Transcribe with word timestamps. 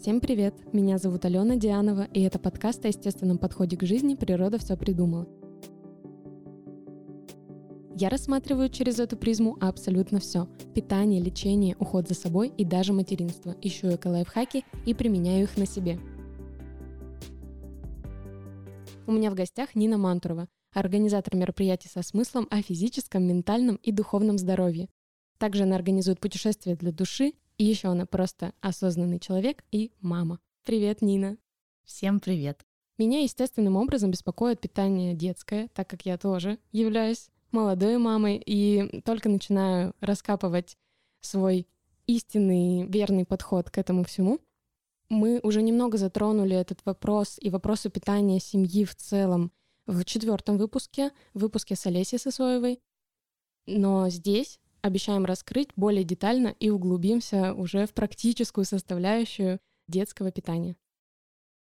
Всем 0.00 0.20
привет! 0.20 0.54
Меня 0.72 0.96
зовут 0.96 1.24
Алена 1.24 1.56
Дианова, 1.56 2.06
и 2.14 2.22
это 2.22 2.38
подкаст 2.38 2.84
о 2.84 2.88
естественном 2.88 3.36
подходе 3.36 3.76
к 3.76 3.82
жизни 3.82 4.14
«Природа 4.14 4.56
все 4.56 4.76
придумала». 4.76 5.26
Я 7.96 8.08
рассматриваю 8.08 8.68
через 8.68 9.00
эту 9.00 9.16
призму 9.16 9.58
абсолютно 9.60 10.20
все. 10.20 10.46
Питание, 10.72 11.20
лечение, 11.20 11.74
уход 11.80 12.06
за 12.06 12.14
собой 12.14 12.52
и 12.56 12.64
даже 12.64 12.92
материнство. 12.92 13.56
Ищу 13.60 13.88
эко-лайфхаки 13.88 14.64
и 14.86 14.94
применяю 14.94 15.42
их 15.42 15.56
на 15.56 15.66
себе. 15.66 15.98
У 19.08 19.10
меня 19.10 19.32
в 19.32 19.34
гостях 19.34 19.74
Нина 19.74 19.98
Мантурова, 19.98 20.46
организатор 20.72 21.34
мероприятий 21.34 21.88
со 21.88 22.02
смыслом 22.02 22.46
о 22.50 22.62
физическом, 22.62 23.24
ментальном 23.24 23.74
и 23.82 23.90
духовном 23.90 24.38
здоровье. 24.38 24.88
Также 25.38 25.64
она 25.64 25.74
организует 25.74 26.20
путешествия 26.20 26.76
для 26.76 26.92
души, 26.92 27.32
и 27.58 27.64
еще 27.64 27.88
она 27.88 28.06
просто 28.06 28.54
осознанный 28.60 29.18
человек 29.18 29.64
и 29.72 29.90
мама. 30.00 30.40
Привет, 30.64 31.02
Нина. 31.02 31.36
Всем 31.84 32.20
привет. 32.20 32.64
Меня 32.98 33.20
естественным 33.20 33.76
образом 33.76 34.10
беспокоит 34.10 34.60
питание 34.60 35.14
детское, 35.14 35.68
так 35.74 35.88
как 35.88 36.06
я 36.06 36.18
тоже 36.18 36.58
являюсь 36.72 37.30
молодой 37.50 37.98
мамой 37.98 38.40
и 38.44 39.02
только 39.04 39.28
начинаю 39.28 39.94
раскапывать 40.00 40.76
свой 41.20 41.66
истинный 42.06 42.86
верный 42.86 43.24
подход 43.24 43.70
к 43.70 43.78
этому 43.78 44.04
всему. 44.04 44.40
Мы 45.08 45.40
уже 45.42 45.62
немного 45.62 45.98
затронули 45.98 46.54
этот 46.54 46.80
вопрос 46.84 47.38
и 47.40 47.50
вопросы 47.50 47.90
питания 47.90 48.40
семьи 48.40 48.84
в 48.84 48.94
целом 48.94 49.52
в 49.86 50.04
четвертом 50.04 50.58
выпуске, 50.58 51.12
в 51.34 51.40
выпуске 51.40 51.74
с 51.74 51.86
Олесей 51.86 52.18
Сосоевой. 52.18 52.80
Но 53.66 54.08
здесь 54.10 54.60
обещаем 54.82 55.24
раскрыть 55.24 55.70
более 55.76 56.04
детально 56.04 56.48
и 56.48 56.70
углубимся 56.70 57.54
уже 57.54 57.86
в 57.86 57.94
практическую 57.94 58.64
составляющую 58.64 59.60
детского 59.88 60.30
питания. 60.30 60.76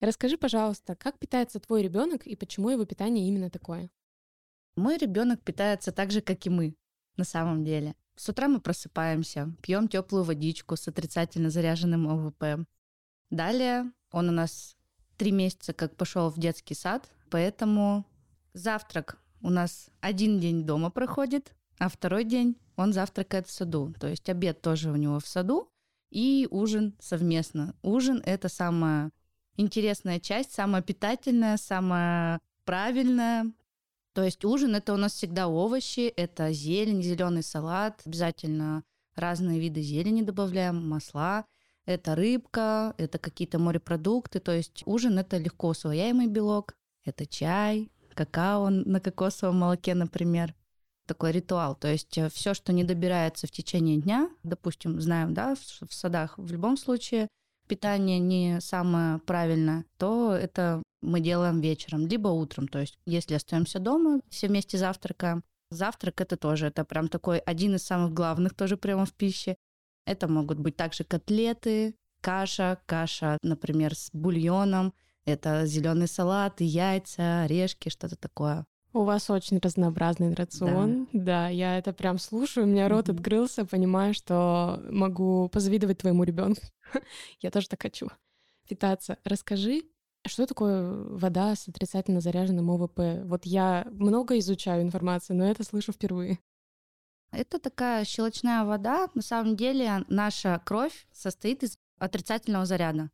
Расскажи, 0.00 0.38
пожалуйста, 0.38 0.96
как 0.96 1.18
питается 1.18 1.60
твой 1.60 1.82
ребенок 1.82 2.26
и 2.26 2.34
почему 2.34 2.70
его 2.70 2.84
питание 2.84 3.28
именно 3.28 3.50
такое? 3.50 3.90
Мой 4.76 4.96
ребенок 4.96 5.42
питается 5.42 5.92
так 5.92 6.10
же, 6.10 6.20
как 6.20 6.46
и 6.46 6.50
мы, 6.50 6.74
на 7.16 7.24
самом 7.24 7.64
деле. 7.64 7.94
С 8.16 8.28
утра 8.28 8.48
мы 8.48 8.60
просыпаемся, 8.60 9.54
пьем 9.62 9.88
теплую 9.88 10.24
водичку 10.24 10.76
с 10.76 10.88
отрицательно 10.88 11.50
заряженным 11.50 12.08
ОВП. 12.08 12.66
Далее 13.30 13.92
он 14.10 14.28
у 14.28 14.32
нас 14.32 14.76
три 15.16 15.32
месяца 15.32 15.72
как 15.72 15.96
пошел 15.96 16.30
в 16.30 16.38
детский 16.38 16.74
сад, 16.74 17.10
поэтому 17.30 18.06
завтрак 18.54 19.18
у 19.42 19.50
нас 19.50 19.90
один 20.00 20.40
день 20.40 20.64
дома 20.64 20.90
проходит, 20.90 21.54
а 21.78 21.88
второй 21.88 22.24
день 22.24 22.56
он 22.80 22.92
завтракает 22.92 23.46
в 23.46 23.50
саду. 23.50 23.94
То 24.00 24.08
есть 24.08 24.28
обед 24.28 24.62
тоже 24.62 24.90
у 24.90 24.96
него 24.96 25.20
в 25.20 25.26
саду 25.26 25.68
и 26.10 26.48
ужин 26.50 26.94
совместно. 26.98 27.74
Ужин— 27.82 28.22
это 28.24 28.48
самая 28.48 29.10
интересная 29.56 30.18
часть, 30.18 30.52
самая 30.52 30.82
питательная, 30.82 31.58
самая 31.58 32.40
правильная. 32.64 33.52
То 34.14 34.24
есть 34.24 34.44
ужин— 34.44 34.74
это 34.76 34.94
у 34.94 34.96
нас 34.96 35.12
всегда 35.12 35.48
овощи, 35.48 36.08
это 36.16 36.52
зелень, 36.52 37.02
зеленый 37.02 37.42
салат, 37.42 38.00
обязательно 38.06 38.82
разные 39.14 39.60
виды 39.60 39.82
зелени 39.82 40.22
добавляем, 40.22 40.88
масла, 40.88 41.44
это 41.84 42.14
рыбка, 42.14 42.94
это 42.96 43.18
какие-то 43.18 43.58
морепродукты. 43.58 44.40
То 44.40 44.52
есть 44.52 44.82
ужин— 44.86 45.18
это 45.20 45.36
легко 45.36 45.68
усвояемый 45.68 46.28
белок, 46.28 46.74
это 47.04 47.26
чай, 47.26 47.90
какао 48.14 48.70
на 48.70 49.00
кокосовом 49.00 49.58
молоке, 49.58 49.94
например 49.94 50.54
такой 51.10 51.32
ритуал. 51.32 51.74
То 51.74 51.88
есть 51.88 52.16
э, 52.18 52.28
все, 52.30 52.54
что 52.54 52.72
не 52.72 52.84
добирается 52.84 53.48
в 53.48 53.50
течение 53.50 53.96
дня, 53.96 54.30
допустим, 54.44 55.00
знаем, 55.00 55.34
да, 55.34 55.56
в, 55.56 55.88
в 55.88 55.92
садах, 55.92 56.38
в 56.38 56.52
любом 56.52 56.76
случае 56.76 57.26
питание 57.66 58.20
не 58.20 58.60
самое 58.60 59.18
правильное, 59.18 59.84
то 59.98 60.32
это 60.32 60.84
мы 61.02 61.20
делаем 61.20 61.60
вечером, 61.60 62.06
либо 62.06 62.28
утром. 62.28 62.68
То 62.68 62.78
есть 62.78 62.96
если 63.06 63.34
остаемся 63.34 63.80
дома, 63.80 64.20
все 64.30 64.46
вместе 64.46 64.78
завтракаем. 64.78 65.42
Завтрак 65.72 66.20
это 66.20 66.36
тоже, 66.36 66.66
это 66.66 66.84
прям 66.84 67.08
такой 67.08 67.38
один 67.38 67.74
из 67.74 67.82
самых 67.82 68.12
главных 68.12 68.54
тоже 68.54 68.76
прямо 68.76 69.04
в 69.04 69.12
пище. 69.12 69.56
Это 70.06 70.28
могут 70.28 70.60
быть 70.60 70.76
также 70.76 71.02
котлеты, 71.02 71.96
каша, 72.20 72.78
каша, 72.86 73.36
например, 73.42 73.96
с 73.96 74.10
бульоном, 74.12 74.94
это 75.24 75.66
зеленый 75.66 76.06
салат, 76.06 76.60
яйца, 76.60 77.42
орешки, 77.42 77.88
что-то 77.88 78.16
такое. 78.16 78.64
У 78.92 79.04
вас 79.04 79.30
очень 79.30 79.58
разнообразный 79.58 80.34
рацион. 80.34 81.08
Да, 81.12 81.20
да 81.24 81.48
я 81.48 81.78
это 81.78 81.92
прям 81.92 82.18
слушаю, 82.18 82.66
у 82.66 82.68
меня 82.68 82.88
рот 82.88 83.08
mm-hmm. 83.08 83.16
открылся, 83.16 83.64
понимаю, 83.64 84.14
что 84.14 84.82
могу 84.90 85.48
позавидовать 85.48 85.98
твоему 85.98 86.24
ребенку. 86.24 86.62
я 87.40 87.50
тоже 87.50 87.68
так 87.68 87.82
хочу 87.82 88.08
питаться. 88.68 89.18
Расскажи, 89.24 89.82
что 90.26 90.46
такое 90.46 90.92
вода 90.92 91.54
с 91.54 91.68
отрицательно 91.68 92.20
заряженным 92.20 92.70
ОВП? 92.70 93.24
Вот 93.24 93.46
я 93.46 93.86
много 93.92 94.38
изучаю 94.38 94.82
информации, 94.82 95.34
но 95.34 95.44
это 95.44 95.64
слышу 95.64 95.92
впервые. 95.92 96.38
Это 97.32 97.58
такая 97.60 98.04
щелочная 98.04 98.64
вода. 98.64 99.08
На 99.14 99.22
самом 99.22 99.56
деле 99.56 100.04
наша 100.08 100.60
кровь 100.64 101.06
состоит 101.12 101.62
из 101.62 101.78
отрицательного 101.98 102.66
заряда. 102.66 103.10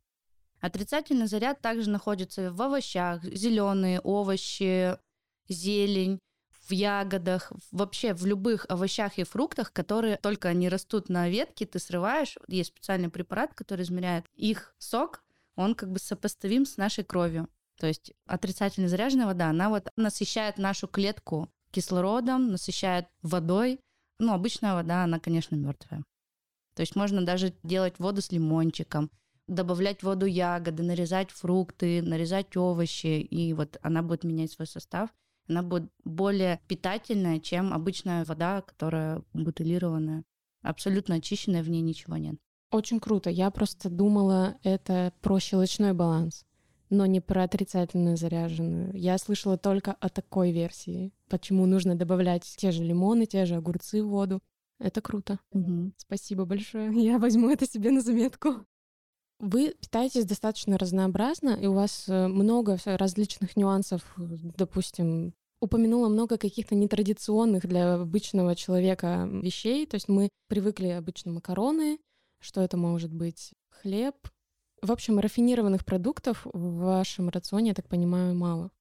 Отрицательный 0.59 1.27
заряд 1.27 1.61
также 1.61 1.89
находится 1.89 2.51
в 2.51 2.59
овощах, 2.61 3.23
зеленые 3.23 3.99
овощи, 3.99 4.97
зелень, 5.49 6.19
в 6.67 6.73
ягодах, 6.73 7.51
вообще 7.71 8.13
в 8.13 8.25
любых 8.25 8.65
овощах 8.69 9.17
и 9.17 9.23
фруктах, 9.23 9.71
которые 9.71 10.17
только 10.17 10.49
они 10.49 10.69
растут 10.69 11.09
на 11.09 11.29
ветке, 11.29 11.65
ты 11.65 11.79
срываешь, 11.79 12.37
есть 12.47 12.69
специальный 12.69 13.09
препарат, 13.09 13.53
который 13.53 13.83
измеряет 13.83 14.25
их 14.35 14.75
сок, 14.77 15.23
он 15.55 15.75
как 15.75 15.91
бы 15.91 15.99
сопоставим 15.99 16.65
с 16.65 16.77
нашей 16.77 17.03
кровью. 17.03 17.47
То 17.79 17.87
есть 17.87 18.11
отрицательно 18.25 18.89
заряженная 18.89 19.27
вода, 19.27 19.49
она 19.49 19.69
вот 19.69 19.89
насыщает 19.95 20.57
нашу 20.57 20.87
клетку 20.87 21.49
кислородом, 21.71 22.51
насыщает 22.51 23.07
водой. 23.21 23.79
Ну, 24.19 24.33
обычная 24.33 24.73
вода, 24.73 25.03
она, 25.03 25.19
конечно, 25.19 25.55
мертвая. 25.55 26.03
То 26.75 26.81
есть 26.81 26.95
можно 26.95 27.25
даже 27.25 27.53
делать 27.63 27.99
воду 27.99 28.21
с 28.21 28.31
лимончиком, 28.31 29.11
добавлять 29.47 30.01
в 30.01 30.03
воду 30.03 30.25
ягоды, 30.25 30.83
нарезать 30.83 31.31
фрукты, 31.31 32.01
нарезать 32.01 32.57
овощи, 32.57 33.19
и 33.21 33.53
вот 33.53 33.77
она 33.81 34.01
будет 34.01 34.23
менять 34.23 34.51
свой 34.51 34.67
состав– 34.67 35.09
она 35.47 35.63
будет 35.63 35.91
более 36.03 36.59
питательная, 36.67 37.39
чем 37.39 37.73
обычная 37.73 38.25
вода, 38.25 38.61
которая 38.61 39.21
бутылированная. 39.33 40.23
Абсолютно 40.61 41.15
очищенная, 41.15 41.63
в 41.63 41.69
ней 41.69 41.81
ничего 41.81 42.17
нет. 42.17 42.35
Очень 42.71 42.99
круто. 42.99 43.29
Я 43.29 43.49
просто 43.49 43.89
думала, 43.89 44.57
это 44.63 45.13
про 45.21 45.39
щелочной 45.39 45.93
баланс, 45.93 46.45
но 46.89 47.05
не 47.05 47.21
про 47.21 47.43
отрицательно 47.43 48.17
заряженную. 48.17 48.91
Я 48.93 49.17
слышала 49.17 49.57
только 49.57 49.93
о 49.93 50.09
такой 50.09 50.51
версии. 50.51 51.13
Почему 51.29 51.65
нужно 51.65 51.95
добавлять 51.95 52.43
те 52.43 52.71
же 52.71 52.83
лимоны, 52.83 53.25
те 53.25 53.45
же 53.45 53.55
огурцы 53.55 54.03
в 54.03 54.09
воду. 54.09 54.41
Это 54.79 55.01
круто. 55.01 55.39
Угу. 55.51 55.93
Спасибо 55.97 56.45
большое. 56.45 56.91
Я 57.03 57.19
возьму 57.19 57.49
это 57.49 57.65
себе 57.65 57.91
на 57.91 58.01
заметку. 58.01 58.65
Вы 59.39 59.75
питаетесь 59.79 60.25
достаточно 60.25 60.77
разнообразно, 60.77 61.49
и 61.49 61.67
у 61.67 61.73
вас 61.73 62.05
э, 62.07 62.27
много 62.27 62.77
различных 62.85 63.55
нюансов, 63.55 64.01
допустим, 64.17 65.33
упомянула 65.61 66.09
много 66.09 66.37
каких-то 66.37 66.75
нетрадиционных 66.75 67.67
для 67.67 67.95
обычного 67.95 68.55
человека 68.55 69.29
вещей. 69.31 69.85
То 69.85 69.95
есть 69.95 70.07
мы 70.07 70.29
привыкли 70.47 70.87
обычно 70.87 71.31
макароны, 71.31 71.99
что 72.39 72.61
это 72.61 72.77
может 72.77 73.13
быть 73.13 73.53
хлеб. 73.69 74.15
В 74.81 74.91
общем, 74.91 75.19
рафинированных 75.19 75.85
продуктов 75.85 76.45
в 76.45 76.77
вашем 76.77 77.29
рационе, 77.29 77.69
я 77.69 77.75
так 77.75 77.87
понимаю, 77.87 78.35
мало. 78.35 78.71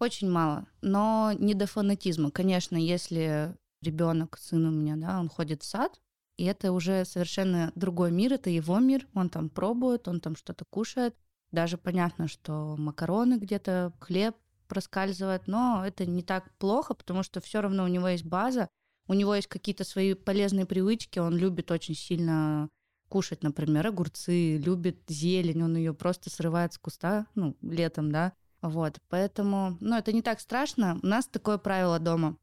Очень 0.00 0.28
мало, 0.28 0.66
но 0.82 1.32
не 1.38 1.54
до 1.54 1.66
фанатизма. 1.66 2.30
Конечно, 2.30 2.76
если 2.76 3.56
ребенок, 3.80 4.38
сын 4.38 4.66
у 4.66 4.70
меня, 4.70 4.96
да, 4.96 5.20
он 5.20 5.28
ходит 5.28 5.62
в 5.62 5.66
сад, 5.66 6.00
и 6.36 6.44
это 6.44 6.72
уже 6.72 7.04
совершенно 7.04 7.72
другой 7.74 8.10
мир, 8.10 8.34
это 8.34 8.50
его 8.50 8.78
мир, 8.78 9.06
он 9.14 9.30
там 9.30 9.48
пробует, 9.48 10.08
он 10.08 10.20
там 10.20 10.36
что-то 10.36 10.64
кушает. 10.64 11.14
Даже 11.52 11.78
понятно, 11.78 12.26
что 12.26 12.74
макароны 12.76 13.38
где-то, 13.38 13.92
хлеб 14.00 14.34
проскальзывает, 14.66 15.46
но 15.46 15.84
это 15.86 16.06
не 16.06 16.22
так 16.22 16.52
плохо, 16.58 16.94
потому 16.94 17.22
что 17.22 17.40
все 17.40 17.60
равно 17.60 17.84
у 17.84 17.88
него 17.88 18.08
есть 18.08 18.24
база, 18.24 18.68
у 19.06 19.14
него 19.14 19.34
есть 19.34 19.46
какие-то 19.46 19.84
свои 19.84 20.14
полезные 20.14 20.66
привычки, 20.66 21.18
он 21.18 21.36
любит 21.36 21.70
очень 21.70 21.94
сильно 21.94 22.68
кушать, 23.08 23.42
например, 23.42 23.86
огурцы, 23.86 24.56
любит 24.56 25.02
зелень, 25.06 25.62
он 25.62 25.76
ее 25.76 25.94
просто 25.94 26.30
срывает 26.30 26.72
с 26.72 26.78
куста, 26.78 27.26
ну, 27.34 27.56
летом, 27.60 28.10
да, 28.10 28.32
вот, 28.60 28.98
поэтому, 29.08 29.76
ну, 29.80 29.96
это 29.96 30.12
не 30.12 30.22
так 30.22 30.40
страшно. 30.40 30.98
У 31.02 31.06
нас 31.06 31.26
такое 31.26 31.58
правило 31.58 31.98
дома. 31.98 32.38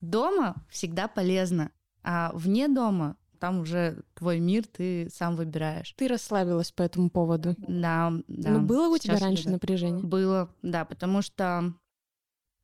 Дома 0.00 0.56
всегда 0.70 1.06
полезно, 1.06 1.70
а 2.02 2.32
вне 2.32 2.66
дома 2.66 3.16
там 3.38 3.60
уже 3.60 4.02
твой 4.14 4.40
мир, 4.40 4.66
ты 4.66 5.08
сам 5.10 5.36
выбираешь. 5.36 5.94
Ты 5.96 6.08
расслабилась 6.08 6.72
по 6.72 6.82
этому 6.82 7.10
поводу? 7.10 7.54
Да, 7.58 8.12
да. 8.28 8.50
Но 8.50 8.60
было 8.60 8.94
у 8.94 8.98
тебя 8.98 9.18
раньше 9.18 9.48
напряжение? 9.48 10.04
Было, 10.04 10.50
да, 10.62 10.84
потому 10.84 11.22
что 11.22 11.74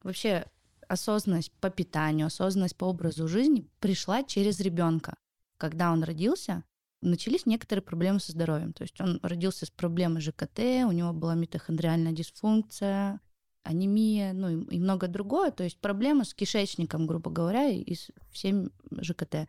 вообще 0.03 0.47
осознанность 0.89 1.53
по 1.53 1.71
питанию, 1.71 2.27
осознанность 2.27 2.77
по 2.77 2.85
образу 2.85 3.29
жизни 3.29 3.67
пришла 3.81 4.23
через 4.23 4.61
ребенка. 4.61 5.15
Когда 5.57 5.93
он 5.93 6.03
родился, 6.03 6.65
начались 7.01 7.47
некоторые 7.47 7.83
проблемы 7.83 8.21
со 8.21 8.33
здоровьем. 8.33 8.73
То 8.73 8.83
есть 8.83 9.01
он 9.01 9.19
родился 9.23 9.67
с 9.67 9.71
проблемой 9.71 10.21
ЖКТ, 10.21 10.59
у 10.87 10.93
него 10.93 11.13
была 11.13 11.35
митохондриальная 11.35 12.13
дисфункция, 12.13 13.21
анемия, 13.65 14.33
ну 14.33 14.49
и, 14.49 14.77
и 14.77 14.79
много 14.79 15.09
другое. 15.09 15.51
То 15.51 15.65
есть 15.65 15.79
проблемы 15.79 16.25
с 16.25 16.35
кишечником, 16.35 17.07
грубо 17.07 17.31
говоря, 17.31 17.69
и 17.69 17.95
с 17.95 18.11
всем 18.31 18.71
ЖКТ. 18.91 19.49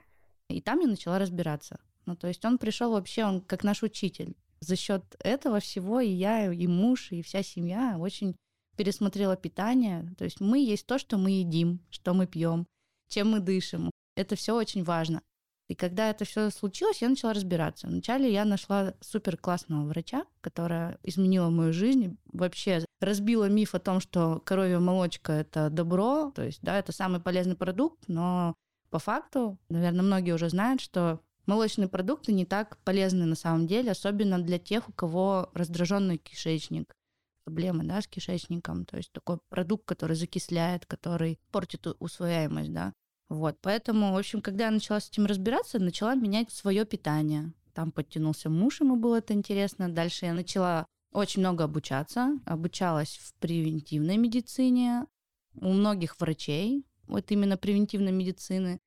И 0.49 0.61
там 0.61 0.79
я 0.79 0.87
начала 0.87 1.19
разбираться. 1.19 1.79
Ну, 2.05 2.15
то 2.15 2.27
есть 2.27 2.43
он 2.45 2.57
пришел 2.57 2.91
вообще, 2.91 3.25
он 3.25 3.41
как 3.41 3.63
наш 3.63 3.83
учитель. 3.83 4.35
За 4.59 4.75
счет 4.75 5.03
этого 5.19 5.59
всего 5.59 5.99
и 5.99 6.09
я, 6.09 6.51
и 6.51 6.67
муж, 6.67 7.11
и 7.11 7.21
вся 7.21 7.43
семья 7.43 7.97
очень 7.99 8.35
пересмотрела 8.77 9.35
питание. 9.35 10.13
То 10.17 10.23
есть 10.23 10.39
мы 10.39 10.59
есть 10.59 10.85
то, 10.85 10.97
что 10.97 11.17
мы 11.17 11.31
едим, 11.31 11.79
что 11.89 12.13
мы 12.13 12.27
пьем, 12.27 12.65
чем 13.09 13.31
мы 13.31 13.39
дышим. 13.39 13.91
Это 14.15 14.35
все 14.35 14.55
очень 14.55 14.83
важно. 14.83 15.21
И 15.69 15.75
когда 15.75 16.09
это 16.09 16.25
все 16.25 16.49
случилось, 16.49 17.01
я 17.01 17.09
начала 17.09 17.33
разбираться. 17.33 17.87
Вначале 17.87 18.31
я 18.31 18.45
нашла 18.45 18.93
супер 18.99 19.37
классного 19.37 19.85
врача, 19.85 20.25
которая 20.41 20.99
изменила 21.03 21.49
мою 21.49 21.71
жизнь, 21.73 22.17
вообще 22.25 22.85
разбила 22.99 23.49
миф 23.49 23.73
о 23.73 23.79
том, 23.79 23.99
что 23.99 24.41
коровья 24.45 24.79
молочка 24.79 25.33
это 25.33 25.69
добро, 25.69 26.31
то 26.31 26.43
есть, 26.43 26.59
да, 26.61 26.77
это 26.77 26.91
самый 26.91 27.21
полезный 27.21 27.55
продукт, 27.55 28.03
но 28.07 28.53
по 28.93 28.99
факту, 28.99 29.57
наверное, 29.69 30.03
многие 30.03 30.35
уже 30.35 30.49
знают, 30.49 30.79
что 30.79 31.19
молочные 31.47 31.87
продукты 31.87 32.31
не 32.31 32.45
так 32.45 32.77
полезны 32.83 33.25
на 33.25 33.33
самом 33.33 33.65
деле, 33.65 33.89
особенно 33.89 34.37
для 34.37 34.59
тех, 34.59 34.87
у 34.87 34.91
кого 34.91 35.49
раздраженный 35.55 36.19
кишечник, 36.19 36.95
проблемы, 37.43 37.85
да, 37.85 38.03
с 38.03 38.07
кишечником, 38.07 38.85
то 38.85 38.97
есть 38.97 39.11
такой 39.11 39.39
продукт, 39.49 39.85
который 39.85 40.15
закисляет, 40.15 40.85
который 40.85 41.39
портит 41.51 41.87
усвояемость, 41.97 42.71
да. 42.71 42.93
Вот, 43.29 43.57
поэтому, 43.63 44.13
в 44.13 44.17
общем, 44.17 44.43
когда 44.43 44.65
я 44.65 44.71
начала 44.71 44.99
с 44.99 45.09
этим 45.09 45.25
разбираться, 45.25 45.79
начала 45.79 46.13
менять 46.13 46.51
свое 46.51 46.85
питание. 46.85 47.51
Там 47.73 47.91
подтянулся 47.91 48.51
муж, 48.51 48.79
ему 48.79 48.95
было 48.95 49.15
это 49.15 49.33
интересно. 49.33 49.89
Дальше 49.89 50.27
я 50.27 50.35
начала 50.35 50.85
очень 51.11 51.41
много 51.41 51.63
обучаться. 51.63 52.39
Обучалась 52.45 53.17
в 53.17 53.33
превентивной 53.39 54.17
медицине 54.17 55.07
у 55.55 55.69
многих 55.69 56.19
врачей, 56.19 56.85
вот 57.07 57.31
именно 57.31 57.57
превентивной 57.57 58.11
медицины. 58.11 58.79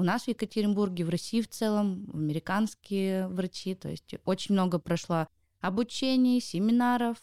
У 0.00 0.02
нас 0.02 0.24
в 0.24 0.28
Екатеринбурге, 0.28 1.04
в 1.04 1.10
России 1.10 1.42
в 1.42 1.48
целом, 1.48 2.08
американские 2.14 3.28
врачи. 3.28 3.74
То 3.74 3.90
есть 3.90 4.14
очень 4.24 4.54
много 4.54 4.78
прошло 4.78 5.26
обучений, 5.60 6.40
семинаров, 6.40 7.18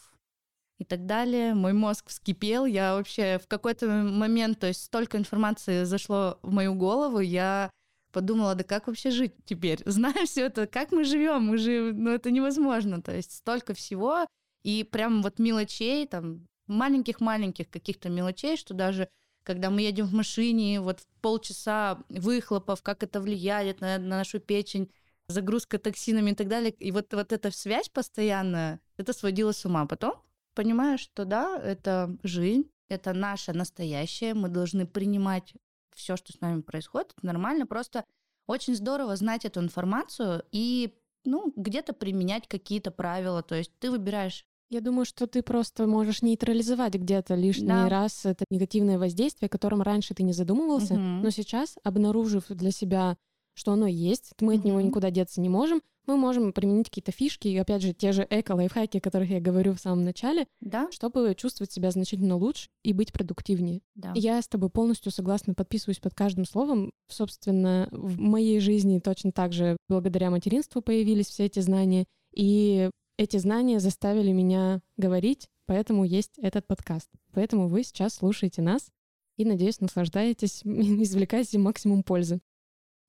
и 0.78 0.84
так 0.84 1.04
далее. 1.06 1.54
Мой 1.54 1.72
мозг 1.72 2.08
вскипел, 2.08 2.66
я 2.66 2.94
вообще 2.94 3.40
в 3.42 3.48
какой-то 3.48 3.88
момент, 3.88 4.60
то 4.60 4.68
есть 4.68 4.84
столько 4.84 5.18
информации 5.18 5.82
зашло 5.82 6.38
в 6.42 6.52
мою 6.52 6.74
голову, 6.74 7.18
я 7.18 7.72
подумала, 8.12 8.54
да 8.54 8.62
как 8.62 8.86
вообще 8.86 9.10
жить 9.10 9.34
теперь? 9.44 9.82
Зная 9.84 10.24
все 10.24 10.46
это, 10.46 10.68
как 10.68 10.92
мы 10.92 11.02
живем? 11.02 11.46
Мы 11.46 11.58
же, 11.58 11.92
ну 11.92 12.10
это 12.10 12.30
невозможно, 12.30 13.02
то 13.02 13.12
есть 13.12 13.32
столько 13.32 13.74
всего, 13.74 14.24
и 14.62 14.84
прям 14.84 15.22
вот 15.22 15.40
мелочей, 15.40 16.06
там, 16.06 16.46
маленьких-маленьких 16.68 17.68
каких-то 17.70 18.08
мелочей, 18.08 18.56
что 18.56 18.72
даже 18.72 19.08
когда 19.48 19.70
мы 19.70 19.80
едем 19.80 20.04
в 20.04 20.12
машине, 20.12 20.78
вот 20.78 21.00
полчаса 21.22 22.04
выхлопов, 22.10 22.82
как 22.82 23.02
это 23.02 23.18
влияет 23.18 23.80
на, 23.80 23.96
на 23.96 24.18
нашу 24.18 24.40
печень, 24.40 24.90
загрузка 25.28 25.78
токсинами 25.78 26.32
и 26.32 26.34
так 26.34 26.48
далее. 26.48 26.70
И 26.70 26.92
вот, 26.92 27.14
вот 27.14 27.32
эта 27.32 27.50
связь 27.50 27.88
постоянная, 27.88 28.78
это 28.98 29.14
сводило 29.14 29.52
с 29.52 29.64
ума. 29.64 29.86
Потом 29.86 30.22
понимаешь, 30.52 31.00
что 31.00 31.24
да, 31.24 31.58
это 31.58 32.14
жизнь, 32.22 32.70
это 32.90 33.14
наше 33.14 33.54
настоящее, 33.54 34.34
мы 34.34 34.50
должны 34.50 34.86
принимать 34.86 35.54
все, 35.94 36.18
что 36.18 36.30
с 36.34 36.42
нами 36.42 36.60
происходит, 36.60 37.14
это 37.16 37.24
нормально, 37.26 37.66
просто 37.66 38.04
очень 38.46 38.74
здорово 38.74 39.16
знать 39.16 39.46
эту 39.46 39.60
информацию 39.60 40.44
и 40.52 40.94
ну, 41.24 41.54
где-то 41.56 41.94
применять 41.94 42.46
какие-то 42.48 42.90
правила, 42.90 43.42
то 43.42 43.54
есть 43.54 43.72
ты 43.78 43.90
выбираешь 43.90 44.44
я 44.70 44.80
думаю, 44.80 45.04
что 45.04 45.26
ты 45.26 45.42
просто 45.42 45.86
можешь 45.86 46.22
нейтрализовать 46.22 46.94
где-то 46.94 47.34
лишний 47.34 47.68
да. 47.68 47.88
раз 47.88 48.26
это 48.26 48.44
негативное 48.50 48.98
воздействие, 48.98 49.46
о 49.46 49.50
котором 49.50 49.82
раньше 49.82 50.14
ты 50.14 50.22
не 50.22 50.32
задумывался, 50.32 50.94
угу. 50.94 51.00
но 51.00 51.30
сейчас, 51.30 51.76
обнаружив 51.84 52.44
для 52.48 52.70
себя, 52.70 53.16
что 53.54 53.72
оно 53.72 53.86
есть, 53.86 54.32
мы 54.40 54.54
угу. 54.54 54.60
от 54.60 54.64
него 54.64 54.80
никуда 54.80 55.10
деться 55.10 55.40
не 55.40 55.48
можем, 55.48 55.80
мы 56.06 56.16
можем 56.16 56.52
применить 56.52 56.88
какие-то 56.88 57.12
фишки, 57.12 57.48
и 57.48 57.56
опять 57.56 57.82
же, 57.82 57.92
те 57.92 58.12
же 58.12 58.26
эко-лайфхаки, 58.28 58.96
о 58.96 59.00
которых 59.00 59.28
я 59.28 59.40
говорю 59.40 59.74
в 59.74 59.80
самом 59.80 60.04
начале, 60.04 60.46
да? 60.60 60.90
чтобы 60.90 61.34
чувствовать 61.36 61.70
себя 61.70 61.90
значительно 61.90 62.36
лучше 62.36 62.70
и 62.82 62.94
быть 62.94 63.12
продуктивнее. 63.12 63.82
Да. 63.94 64.12
Я 64.14 64.40
с 64.40 64.48
тобой 64.48 64.70
полностью 64.70 65.12
согласна, 65.12 65.52
подписываюсь 65.52 65.98
под 65.98 66.14
каждым 66.14 66.46
словом. 66.46 66.92
Собственно, 67.08 67.88
в 67.92 68.18
моей 68.18 68.58
жизни 68.58 69.00
точно 69.00 69.32
так 69.32 69.52
же 69.52 69.76
благодаря 69.88 70.30
материнству 70.30 70.80
появились 70.80 71.26
все 71.26 71.44
эти 71.44 71.60
знания, 71.60 72.06
и 72.34 72.88
эти 73.18 73.36
знания 73.36 73.80
заставили 73.80 74.32
меня 74.32 74.80
говорить, 74.96 75.50
поэтому 75.66 76.04
есть 76.04 76.38
этот 76.38 76.66
подкаст. 76.66 77.10
Поэтому 77.32 77.68
вы 77.68 77.82
сейчас 77.82 78.14
слушаете 78.14 78.62
нас 78.62 78.90
и, 79.36 79.44
надеюсь, 79.44 79.80
наслаждаетесь, 79.80 80.62
извлекаете 80.64 81.58
максимум 81.58 82.02
пользы. 82.02 82.40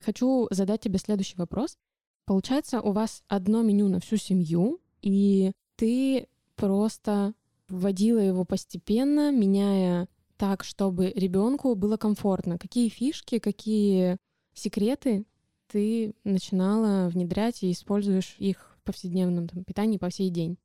Хочу 0.02 0.48
задать 0.50 0.82
тебе 0.82 0.98
следующий 0.98 1.38
вопрос. 1.38 1.78
Получается, 2.26 2.82
у 2.82 2.92
вас 2.92 3.24
одно 3.28 3.62
меню 3.62 3.88
на 3.88 4.00
всю 4.00 4.18
семью, 4.18 4.82
и 5.02 5.52
ты 5.76 6.28
просто 6.56 7.34
вводила 7.68 8.20
его 8.20 8.46
постепенно, 8.46 9.32
меняя 9.32 10.08
так, 10.38 10.64
чтобы 10.64 11.12
ребенку 11.12 11.76
было 11.76 11.98
комфортно. 11.98 12.58
Какие 12.58 12.90
фишки, 12.90 13.40
какие 13.40 14.18
секреты 14.54 15.26
ты 15.68 16.16
начинала 16.24 17.10
внедрять 17.10 17.62
и 17.62 17.72
используешь 17.72 18.36
их 18.40 18.69
повседневном 18.90 19.48
там, 19.48 19.64
питании 19.64 19.98
по 19.98 20.10
сей 20.10 20.32
день? 20.32 20.58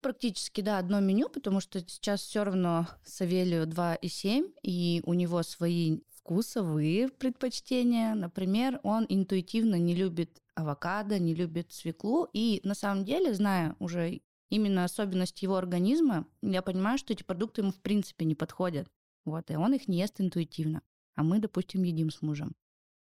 Практически, 0.00 0.60
да, 0.60 0.78
одно 0.78 1.00
меню, 1.00 1.28
потому 1.28 1.60
что 1.60 1.80
сейчас 1.80 2.20
все 2.20 2.44
равно 2.44 2.86
Савелию 3.04 3.66
2,7, 3.66 4.52
и 4.62 5.02
у 5.04 5.14
него 5.14 5.42
свои 5.42 6.00
вкусовые 6.10 7.08
предпочтения. 7.08 8.14
Например, 8.14 8.80
он 8.82 9.06
интуитивно 9.08 9.76
не 9.76 9.94
любит 9.94 10.42
авокадо, 10.54 11.18
не 11.18 11.34
любит 11.34 11.72
свеклу. 11.72 12.28
И 12.32 12.60
на 12.64 12.74
самом 12.74 13.04
деле, 13.04 13.32
зная 13.32 13.74
уже 13.78 14.20
именно 14.50 14.84
особенность 14.84 15.42
его 15.42 15.56
организма, 15.56 16.26
я 16.42 16.60
понимаю, 16.62 16.98
что 16.98 17.14
эти 17.14 17.22
продукты 17.22 17.62
ему 17.62 17.72
в 17.72 17.80
принципе 17.80 18.24
не 18.24 18.34
подходят. 18.34 18.88
Вот, 19.24 19.50
и 19.50 19.56
он 19.56 19.74
их 19.74 19.88
не 19.88 19.98
ест 19.98 20.20
интуитивно. 20.20 20.82
А 21.16 21.22
мы, 21.22 21.38
допустим, 21.38 21.82
едим 21.82 22.10
с 22.10 22.22
мужем. 22.22 22.54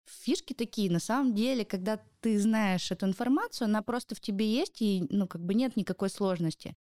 Фишки 0.08 0.54
такие, 0.54 0.92
на 0.92 1.00
самом 1.00 1.34
деле, 1.34 1.66
когда 1.66 2.02
ты 2.22 2.40
знаешь 2.40 2.92
эту 2.92 3.06
информацию, 3.06 3.66
она 3.66 3.82
просто 3.82 4.16
в 4.16 4.22
тебе 4.22 4.50
есть, 4.50 4.82
и, 4.82 5.06
ну, 5.10 5.28
как 5.28 5.44
бы 5.44 5.54
нет 5.54 5.76
никакой 5.76 6.10
сложности. 6.10 6.76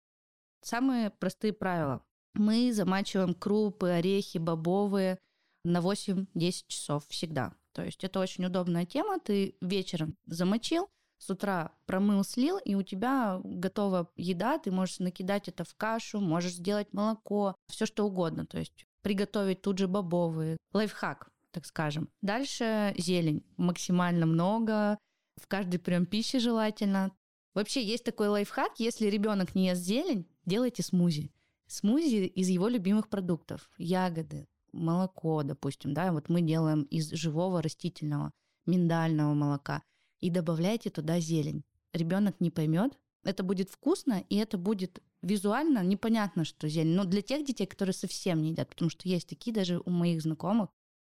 Самые 0.62 1.10
простые 1.10 1.52
правила. 1.52 2.02
Мы 2.34 2.72
замачиваем 2.72 3.34
крупы, 3.34 3.88
орехи, 3.88 4.38
бобовые 4.38 5.18
на 5.64 5.78
8-10 5.78 6.64
часов 6.68 7.06
всегда. 7.08 7.54
То 7.72 7.84
есть 7.84 8.04
это 8.04 8.20
очень 8.20 8.46
удобная 8.46 8.86
тема. 8.86 9.18
Ты 9.18 9.56
вечером 9.60 10.16
замочил, 10.26 10.88
с 11.18 11.30
утра 11.30 11.72
промыл, 11.86 12.24
слил, 12.24 12.58
и 12.58 12.74
у 12.74 12.82
тебя 12.82 13.40
готова 13.42 14.10
еда, 14.16 14.58
ты 14.58 14.70
можешь 14.70 14.98
накидать 14.98 15.48
это 15.48 15.64
в 15.64 15.74
кашу, 15.74 16.20
можешь 16.20 16.54
сделать 16.54 16.92
молоко, 16.92 17.54
все 17.68 17.86
что 17.86 18.06
угодно. 18.06 18.46
То 18.46 18.58
есть 18.58 18.86
приготовить 19.02 19.62
тут 19.62 19.78
же 19.78 19.88
бобовые. 19.88 20.56
Лайфхак, 20.72 21.28
так 21.56 21.64
скажем. 21.64 22.10
Дальше 22.20 22.94
зелень. 22.98 23.42
Максимально 23.56 24.26
много. 24.26 24.98
В 25.36 25.46
каждый 25.48 25.78
прием 25.78 26.04
пищи 26.04 26.38
желательно. 26.38 27.12
Вообще 27.54 27.82
есть 27.82 28.04
такой 28.04 28.28
лайфхак, 28.28 28.78
если 28.78 29.06
ребенок 29.06 29.54
не 29.54 29.68
ест 29.68 29.80
зелень, 29.80 30.26
делайте 30.44 30.82
смузи. 30.82 31.32
Смузи 31.66 32.26
из 32.26 32.48
его 32.48 32.68
любимых 32.68 33.08
продуктов. 33.08 33.70
Ягоды, 33.78 34.46
молоко, 34.72 35.42
допустим, 35.44 35.94
да, 35.94 36.12
вот 36.12 36.28
мы 36.28 36.42
делаем 36.42 36.82
из 36.82 37.10
живого 37.12 37.62
растительного 37.62 38.32
миндального 38.66 39.32
молока 39.32 39.82
и 40.20 40.28
добавляйте 40.28 40.90
туда 40.90 41.20
зелень. 41.20 41.64
Ребенок 41.94 42.38
не 42.38 42.50
поймет, 42.50 42.98
это 43.24 43.42
будет 43.42 43.70
вкусно, 43.70 44.24
и 44.28 44.36
это 44.36 44.58
будет 44.58 45.02
визуально 45.22 45.82
непонятно, 45.82 46.44
что 46.44 46.68
зелень. 46.68 46.94
Но 46.94 47.04
для 47.04 47.22
тех 47.22 47.46
детей, 47.46 47.66
которые 47.66 47.94
совсем 47.94 48.42
не 48.42 48.50
едят, 48.50 48.68
потому 48.68 48.90
что 48.90 49.08
есть 49.08 49.26
такие 49.26 49.54
даже 49.54 49.80
у 49.82 49.88
моих 49.88 50.20
знакомых, 50.20 50.68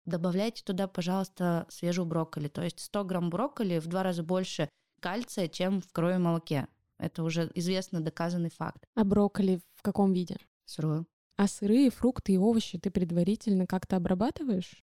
добавляйте 0.09 0.63
туда, 0.65 0.89
пожалуйста, 0.89 1.67
свежую 1.69 2.07
брокколи. 2.07 2.49
То 2.49 2.63
есть 2.63 2.81
100 2.81 3.05
грамм 3.05 3.31
брокколи 3.31 3.79
в 3.79 3.87
два 3.87 4.03
раза 4.03 4.23
больше 4.23 4.69
кальция, 5.01 5.49
чем 5.49 5.81
в 5.81 5.93
крови 5.93 6.19
молоке. 6.19 6.67
Это 6.99 7.23
уже 7.23 7.51
известно 7.55 8.01
доказанный 8.01 8.51
факт. 8.51 8.85
А 8.95 9.05
брокколи 9.05 9.61
в 9.75 9.83
каком 9.83 10.13
виде? 10.13 10.37
Сырую. 10.65 11.07
А 11.37 11.47
сырые 11.47 11.91
фрукты 11.91 12.33
и 12.33 12.39
овощи 12.39 12.79
ты 12.79 12.91
предварительно 12.91 13.67
как-то 13.67 13.97
обрабатываешь? 13.97 14.83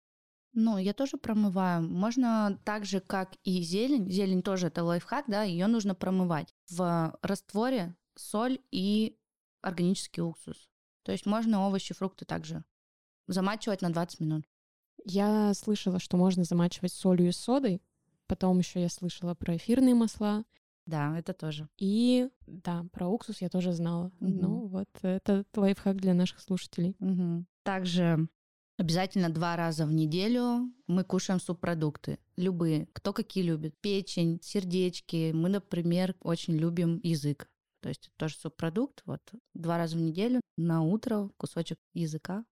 Ну, 0.54 0.78
я 0.78 0.94
тоже 0.94 1.18
промываю. 1.18 1.84
Можно 1.84 2.60
так 2.64 2.86
же, 2.86 3.02
как 3.02 3.36
и 3.44 3.62
зелень. 3.62 4.10
Зелень 4.10 4.42
тоже 4.42 4.68
это 4.68 4.84
лайфхак, 4.84 5.26
да, 5.28 5.44
ее 5.44 5.68
нужно 5.68 5.94
промывать 5.94 6.56
в 6.70 7.18
растворе 7.22 7.96
соль 8.16 8.60
и 8.72 9.20
органический 9.62 10.24
уксус. 10.24 10.70
То 11.04 11.12
есть 11.12 11.26
можно 11.26 11.68
овощи, 11.68 11.94
фрукты 11.94 12.26
также 12.26 12.64
замачивать 13.28 13.82
на 13.82 13.92
20 13.92 14.20
минут. 14.22 14.46
Я 15.10 15.54
слышала, 15.54 16.00
что 16.00 16.18
можно 16.18 16.44
замачивать 16.44 16.92
солью 16.92 17.30
и 17.30 17.32
содой. 17.32 17.82
Потом 18.28 18.60
еще 18.60 18.82
я 18.82 18.90
слышала 18.90 19.36
про 19.36 19.56
эфирные 19.56 19.96
масла. 19.96 20.44
Да, 20.86 21.18
это 21.18 21.34
тоже. 21.34 21.70
И 21.78 22.30
да, 22.46 22.86
про 22.92 23.08
уксус 23.08 23.42
я 23.42 23.50
тоже 23.50 23.72
знала. 23.72 24.12
Угу. 24.20 24.30
Ну 24.30 24.68
вот, 24.68 24.90
это 25.02 25.46
лайфхак 25.56 25.98
для 25.98 26.14
наших 26.14 26.42
слушателей. 26.42 26.96
Угу. 27.00 27.46
Также 27.64 28.28
Обязательно 28.78 29.30
два 29.30 29.56
раза 29.56 29.88
в 29.88 29.92
неделю 29.92 30.72
мы 30.86 31.04
кушаем 31.04 31.40
субпродукты. 31.40 32.20
Любые. 32.36 32.88
Кто 32.94 33.12
какие 33.12 33.44
любит. 33.44 33.76
Печень, 33.82 34.40
сердечки. 34.44 35.32
Мы, 35.34 35.50
например, 35.50 36.16
очень 36.22 36.56
любим 36.56 37.00
язык. 37.02 37.50
То 37.82 37.90
есть 37.90 38.12
тоже 38.18 38.36
субпродукт. 38.36 39.02
Вот 39.06 39.22
два 39.56 39.78
раза 39.78 39.98
в 39.98 40.00
неделю 40.00 40.42
на 40.58 40.84
утро 40.84 41.32
кусочек 41.38 41.80
языка. 41.96 42.46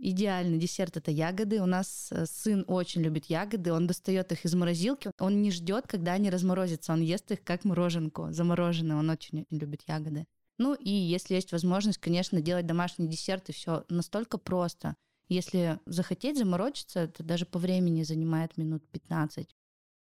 Идеальный 0.00 0.58
десерт 0.58 0.96
это 0.96 1.10
ягоды. 1.10 1.60
У 1.60 1.66
нас 1.66 2.10
э, 2.12 2.24
сын 2.26 2.64
очень 2.68 3.02
любит 3.02 3.26
ягоды. 3.26 3.72
Он 3.72 3.88
достает 3.88 4.30
их 4.30 4.44
из 4.44 4.54
морозилки. 4.54 5.10
Он 5.18 5.42
не 5.42 5.50
ждет, 5.50 5.88
когда 5.88 6.12
они 6.12 6.30
разморозятся. 6.30 6.92
Он 6.92 7.00
ест 7.00 7.30
их 7.32 7.42
как 7.42 7.64
мороженку, 7.64 8.28
замороженные. 8.30 8.96
Он 8.96 9.10
очень 9.10 9.44
любит 9.50 9.82
ягоды. 9.88 10.26
Ну 10.56 10.74
и 10.74 10.90
если 10.90 11.34
есть 11.34 11.50
возможность, 11.50 11.98
конечно, 11.98 12.40
делать 12.40 12.66
домашние 12.66 13.10
десерты, 13.10 13.52
все 13.52 13.84
настолько 13.88 14.38
просто. 14.38 14.94
Если 15.28 15.80
захотеть 15.84 16.38
заморочиться, 16.38 17.00
это 17.00 17.24
даже 17.24 17.44
по 17.44 17.58
времени 17.58 18.04
занимает 18.04 18.56
минут 18.56 18.88
15. 18.90 19.48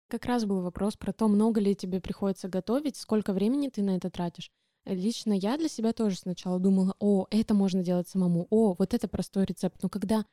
Как 0.09 0.25
раз 0.25 0.45
был 0.45 0.61
вопрос 0.61 0.95
про 0.95 1.13
то, 1.13 1.27
много 1.27 1.61
ли 1.61 1.75
тебе 1.75 2.01
приходится 2.01 2.47
готовить, 2.47 2.97
сколько 2.97 3.31
времени 3.31 3.69
ты 3.69 3.83
на 3.83 3.95
это 3.95 4.09
тратишь. 4.09 4.51
Лично 4.85 5.33
я 5.33 5.57
для 5.57 5.69
себя 5.69 5.93
тоже 5.93 6.17
сначала 6.17 6.59
думала, 6.59 6.95
о, 6.99 7.25
это 7.29 7.53
можно 7.53 7.83
делать 7.83 8.09
самому, 8.09 8.47
о, 8.49 8.75
вот 8.77 8.93
это 8.93 9.07
простой 9.07 9.45
рецепт. 9.45 9.81
Но 9.81 9.89
когда 9.89 10.25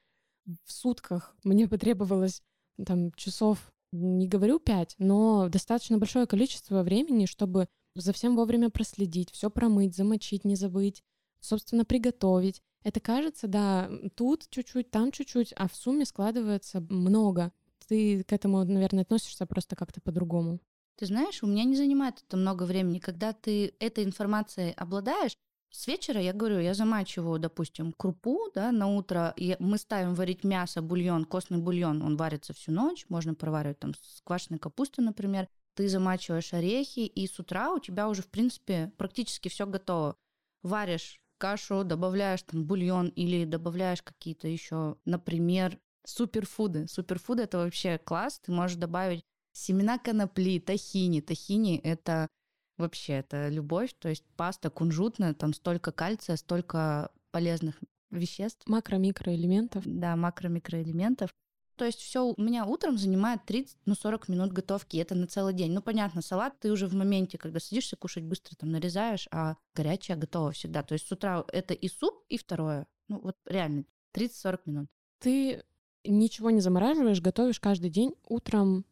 в 0.65 0.73
сутках 0.73 1.37
мне 1.45 1.69
потребовалось 1.69 2.43
там 2.85 3.13
часов, 3.13 3.73
не 3.93 4.29
говорю 4.29 4.59
пять, 4.59 4.95
но 4.99 5.49
достаточно 5.49 5.99
большое 5.99 6.27
количество 6.27 6.83
времени, 6.83 7.27
чтобы 7.27 7.69
за 7.95 8.13
всем 8.13 8.37
вовремя 8.37 8.71
проследить, 8.71 9.31
все 9.31 9.51
промыть, 9.51 9.97
замочить, 9.97 10.45
не 10.45 10.57
забыть, 10.57 11.03
собственно, 11.41 11.85
приготовить. 11.85 12.63
Это 12.83 13.01
кажется, 13.01 13.47
да, 13.47 13.91
тут 14.15 14.49
чуть-чуть, 14.49 14.91
там 14.91 15.13
чуть-чуть, 15.13 15.53
а 15.57 15.69
в 15.69 15.75
сумме 15.75 16.05
складывается 16.05 16.81
много. 16.89 17.53
Ты 17.89 18.25
к 18.25 18.33
этому, 18.33 18.65
наверное, 18.65 19.03
относишься 19.03 19.47
просто 19.47 19.77
как-то 19.77 20.01
по-другому. 20.01 20.61
Ты 21.01 21.07
знаешь, 21.07 21.43
у 21.43 21.47
меня 21.47 21.65
не 21.65 21.77
занимает 21.77 22.23
это 22.29 22.37
много 22.37 22.65
времени. 22.65 22.99
Когда 22.99 23.33
ты 23.33 23.75
этой 23.81 24.05
информацией 24.05 24.75
обладаешь, 24.77 25.33
с 25.71 25.87
вечера, 25.87 26.21
я 26.21 26.35
говорю, 26.35 26.59
я 26.59 26.75
замачиваю, 26.75 27.39
допустим, 27.39 27.95
крупу 27.95 28.51
да, 28.55 28.71
на 28.71 28.87
утро, 28.87 29.33
и 29.35 29.57
мы 29.61 29.79
ставим 29.79 30.15
варить 30.15 30.45
мясо, 30.45 30.83
бульон, 30.83 31.25
костный 31.25 31.57
бульон, 31.57 32.03
он 32.03 32.19
варится 32.19 32.53
всю 32.53 32.73
ночь, 32.73 33.07
можно 33.09 33.35
проваривать 33.35 33.79
там 33.79 33.95
с 33.95 34.21
квашеной 34.25 34.59
капустой, 34.59 35.03
например. 35.03 35.49
Ты 35.75 35.89
замачиваешь 35.89 36.53
орехи, 36.53 37.07
и 37.07 37.27
с 37.27 37.39
утра 37.39 37.73
у 37.73 37.79
тебя 37.79 38.07
уже, 38.07 38.21
в 38.21 38.29
принципе, 38.29 38.93
практически 38.99 39.49
все 39.49 39.65
готово. 39.65 40.17
Варишь 40.63 41.19
кашу, 41.39 41.83
добавляешь 41.83 42.43
там 42.43 42.67
бульон 42.67 43.09
или 43.09 43.47
добавляешь 43.47 44.03
какие-то 44.03 44.49
еще, 44.49 44.97
например, 45.07 45.79
суперфуды. 46.05 46.89
Суперфуды 46.89 47.45
это 47.45 47.57
вообще 47.57 47.97
класс. 47.97 48.41
Ты 48.45 48.53
можешь 48.53 48.77
добавить 48.77 49.25
семена 49.53 49.99
конопли, 49.99 50.61
тахини. 50.61 51.21
Тахини 51.21 51.79
это 51.79 52.29
вообще 52.77 53.15
это 53.15 53.49
любовь, 53.49 53.95
то 53.99 54.09
есть 54.09 54.25
паста 54.37 54.71
кунжутная, 54.71 55.35
там 55.35 55.53
столько 55.53 55.93
кальция, 55.93 56.37
столько 56.37 57.11
полезных 57.31 57.81
веществ. 58.11 58.67
Макро-микроэлементов. 58.67 59.83
Да, 59.87 60.17
макро-микроэлементов. 60.17 61.31
То 61.77 61.87
есть 61.87 62.01
все 62.01 62.27
у 62.27 62.35
меня 62.39 62.67
утром 62.67 62.99
занимает 62.99 63.47
30, 63.47 63.79
ну 63.87 63.95
40 63.95 64.29
минут 64.29 64.53
готовки, 64.53 64.99
это 64.99 65.15
на 65.15 65.27
целый 65.27 65.55
день. 65.55 65.73
Ну 65.73 65.81
понятно, 65.81 66.21
салат 66.21 66.59
ты 66.61 66.71
уже 66.71 66.87
в 66.87 66.93
моменте, 66.93 67.39
когда 67.39 67.59
садишься 67.59 67.97
кушать, 67.97 68.25
быстро 68.25 68.55
там 68.55 68.71
нарезаешь, 68.71 69.27
а 69.31 69.57
горячее 69.75 70.19
готово 70.19 70.53
всегда. 70.53 70.83
То 70.83 70.93
есть 70.93 71.07
с 71.07 71.13
утра 71.13 71.43
это 71.51 71.73
и 71.73 71.89
суп, 71.89 72.23
и 72.29 72.37
второе. 72.37 72.87
Ну 73.09 73.21
вот 73.21 73.37
реально 73.47 73.85
30-40 74.15 74.61
минут. 74.67 74.91
Ты 75.21 75.65
ничего 76.05 76.51
не 76.51 76.61
замораживаешь, 76.61 77.23
готовишь 77.23 77.61
каждый 77.61 77.89
день 77.89 78.15
утром, 78.29 78.85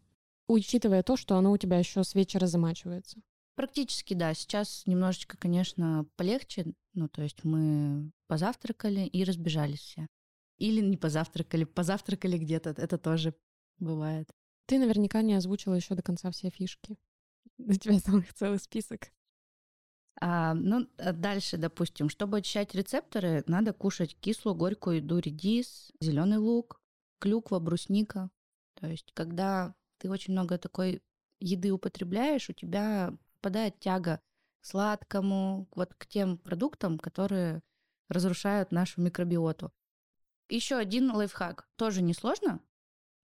учитывая 0.49 1.03
то, 1.03 1.17
что 1.17 1.37
оно 1.37 1.53
у 1.53 1.57
тебя 1.57 1.79
еще 1.79 2.03
с 2.03 2.15
вечера 2.15 2.47
замачивается. 2.47 3.21
Практически, 3.55 4.15
да. 4.15 4.35
Сейчас 4.35 4.85
немножечко, 4.87 5.37
конечно, 5.37 6.07
полегче. 6.17 6.73
Ну, 6.95 7.09
то 7.09 7.23
есть 7.23 7.45
мы 7.45 8.11
позавтракали 8.27 9.01
и 9.01 9.25
разбежались 9.25 9.81
все. 9.81 10.07
Или 10.59 10.81
не 10.81 10.97
позавтракали, 10.97 11.65
позавтракали 11.65 12.39
где-то. 12.39 12.71
Это 12.71 12.99
тоже 12.99 13.35
бывает. 13.79 14.31
Ты 14.67 14.79
наверняка 14.79 15.23
не 15.23 15.35
озвучила 15.35 15.75
еще 15.75 15.95
до 15.95 16.03
конца 16.03 16.31
все 16.31 16.51
фишки. 16.51 16.97
У 17.59 17.73
тебя 17.73 17.99
там 18.05 18.21
их 18.21 18.33
целый 18.35 18.59
список. 18.59 19.11
А, 20.21 20.55
ну, 20.55 20.89
а 20.97 21.13
дальше, 21.13 21.57
допустим, 21.57 22.09
чтобы 22.09 22.39
очищать 22.39 22.75
рецепторы, 22.75 23.45
надо 23.47 23.73
кушать 23.73 24.17
кислую, 24.21 24.57
горькую 24.57 24.97
еду, 24.97 25.19
редис, 25.19 25.93
зеленый 26.01 26.39
лук, 26.39 26.81
клюква, 27.21 27.61
брусника. 27.61 28.31
То 28.75 28.87
есть, 28.89 29.13
когда 29.15 29.75
ты 29.99 30.11
очень 30.11 30.33
много 30.33 30.59
такой 30.59 31.03
еды 31.41 31.71
употребляешь, 31.71 32.49
у 32.51 32.53
тебя 32.53 33.13
попадает 33.37 33.79
тяга 33.81 34.21
к 34.61 34.67
сладкому, 34.67 35.69
вот 35.75 35.95
к 35.95 36.07
тем 36.07 36.39
продуктам, 36.39 36.99
которые 36.99 37.63
разрушают 38.09 38.73
нашу 38.73 39.01
микробиоту. 39.01 39.73
Еще 40.49 40.77
один 40.77 41.11
лайфхак. 41.11 41.69
Тоже 41.77 42.03
несложно. 42.03 42.61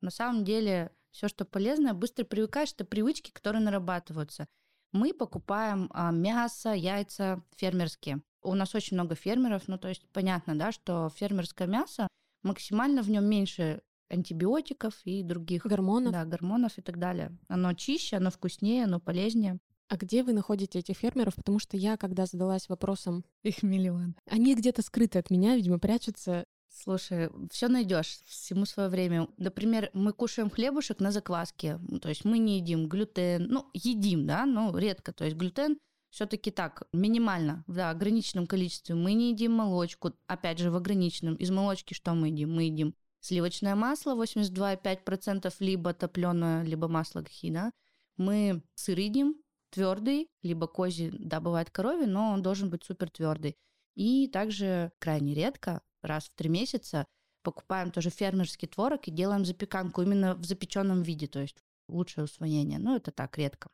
На 0.01 0.11
самом 0.11 0.45
деле, 0.45 0.93
все, 1.11 1.29
что 1.29 1.45
полезное, 1.45 1.95
быстро 1.95 2.25
привыкаешь, 2.25 2.73
это 2.73 2.85
привычки, 2.85 3.31
которые 3.31 3.63
нарабатываются. 3.63 4.47
Мы 4.93 5.15
покупаем 5.15 5.91
а, 5.93 6.11
мясо, 6.11 6.73
яйца 6.73 7.43
фермерские. 7.57 8.23
У 8.43 8.55
нас 8.55 8.75
очень 8.75 8.97
много 8.97 9.15
фермеров, 9.15 9.67
ну 9.67 9.79
то 9.79 9.89
есть 9.89 10.07
понятно, 10.13 10.57
да, 10.57 10.71
что 10.71 11.09
фермерское 11.09 11.67
мясо 11.67 12.09
максимально 12.43 13.03
в 13.03 13.09
нем 13.09 13.25
меньше 13.25 13.83
антибиотиков 14.15 14.95
и 15.05 15.23
других 15.23 15.67
гормонов, 15.67 16.13
да, 16.13 16.25
гормонов 16.25 16.79
и 16.79 16.83
так 16.83 16.99
далее. 16.99 17.37
Оно 17.49 17.75
чище, 17.75 18.17
оно 18.17 18.31
вкуснее, 18.31 18.85
оно 18.85 19.01
полезнее. 19.01 19.59
А 19.89 19.97
где 19.97 20.23
вы 20.23 20.33
находите 20.33 20.79
этих 20.79 20.97
фермеров? 20.97 21.35
Потому 21.35 21.59
что 21.59 21.77
я, 21.77 21.97
когда 21.97 22.27
задалась 22.27 22.69
вопросом... 22.69 23.25
Их 23.43 23.63
миллион. 23.63 24.17
Они 24.31 24.55
где-то 24.55 24.83
скрыты 24.83 25.19
от 25.19 25.31
меня, 25.31 25.57
видимо, 25.57 25.79
прячутся. 25.79 26.47
Слушай, 26.69 27.31
все 27.53 27.69
найдешь 27.69 28.21
всему 28.27 28.65
свое 28.65 28.89
время. 28.89 29.29
Например, 29.37 29.91
мы 29.93 30.13
кушаем 30.13 30.51
хлебушек 30.51 30.99
на 30.99 31.13
закваске, 31.13 31.79
то 32.03 32.09
есть 32.09 32.25
мы 32.25 32.39
не 32.39 32.59
едим 32.59 32.89
глютен, 32.89 33.47
ну 33.49 33.71
едим, 33.75 34.27
да, 34.27 34.45
но 34.45 34.77
редко. 34.77 35.13
То 35.13 35.25
есть 35.25 35.37
глютен 35.37 35.79
все-таки 36.11 36.51
так 36.51 36.83
минимально, 36.93 37.65
в 37.69 37.75
да, 37.75 37.91
ограниченном 37.91 38.47
количестве. 38.47 38.95
Мы 38.97 39.15
не 39.15 39.31
едим 39.31 39.53
молочку, 39.53 40.13
опять 40.27 40.59
же 40.59 40.71
в 40.71 40.77
ограниченном. 40.77 41.37
Из 41.37 41.51
молочки 41.51 41.95
что 41.95 42.15
мы 42.15 42.29
едим? 42.29 42.55
Мы 42.55 42.65
едим 42.65 42.95
сливочное 43.25 43.75
масло 43.75 44.15
82,5%, 44.23 45.53
либо 45.61 45.95
топленое, 45.95 46.63
либо 46.65 46.89
масло 46.89 47.23
гхи, 47.23 47.51
да. 47.51 47.73
Мы 48.17 48.63
сыр 48.75 48.99
едим 48.99 49.37
твердый, 49.71 50.29
либо 50.43 50.67
козий, 50.67 51.11
да, 51.11 51.41
бывает 51.41 51.71
коровий, 51.71 52.07
но 52.07 52.33
он 52.33 52.43
должен 52.43 52.71
быть 52.71 52.85
супер 52.85 53.11
твердый. 53.11 53.57
И 53.95 54.29
также 54.29 54.93
крайне 54.99 55.35
редко 55.35 55.81
раз 56.03 56.25
в 56.25 56.35
три 56.35 56.51
месяца 56.51 57.07
покупаем 57.43 57.91
тоже 57.91 58.11
фермерский 58.11 58.69
творог 58.69 59.09
и 59.09 59.11
делаем 59.11 59.45
запеканку 59.45 60.03
именно 60.03 60.35
в 60.35 60.45
запеченном 60.45 61.03
виде, 61.03 61.27
то 61.27 61.41
есть 61.41 61.57
лучшее 61.89 62.25
усвоение. 62.25 62.79
Но 62.79 62.97
это 62.97 63.11
так, 63.11 63.39
редко. 63.39 63.71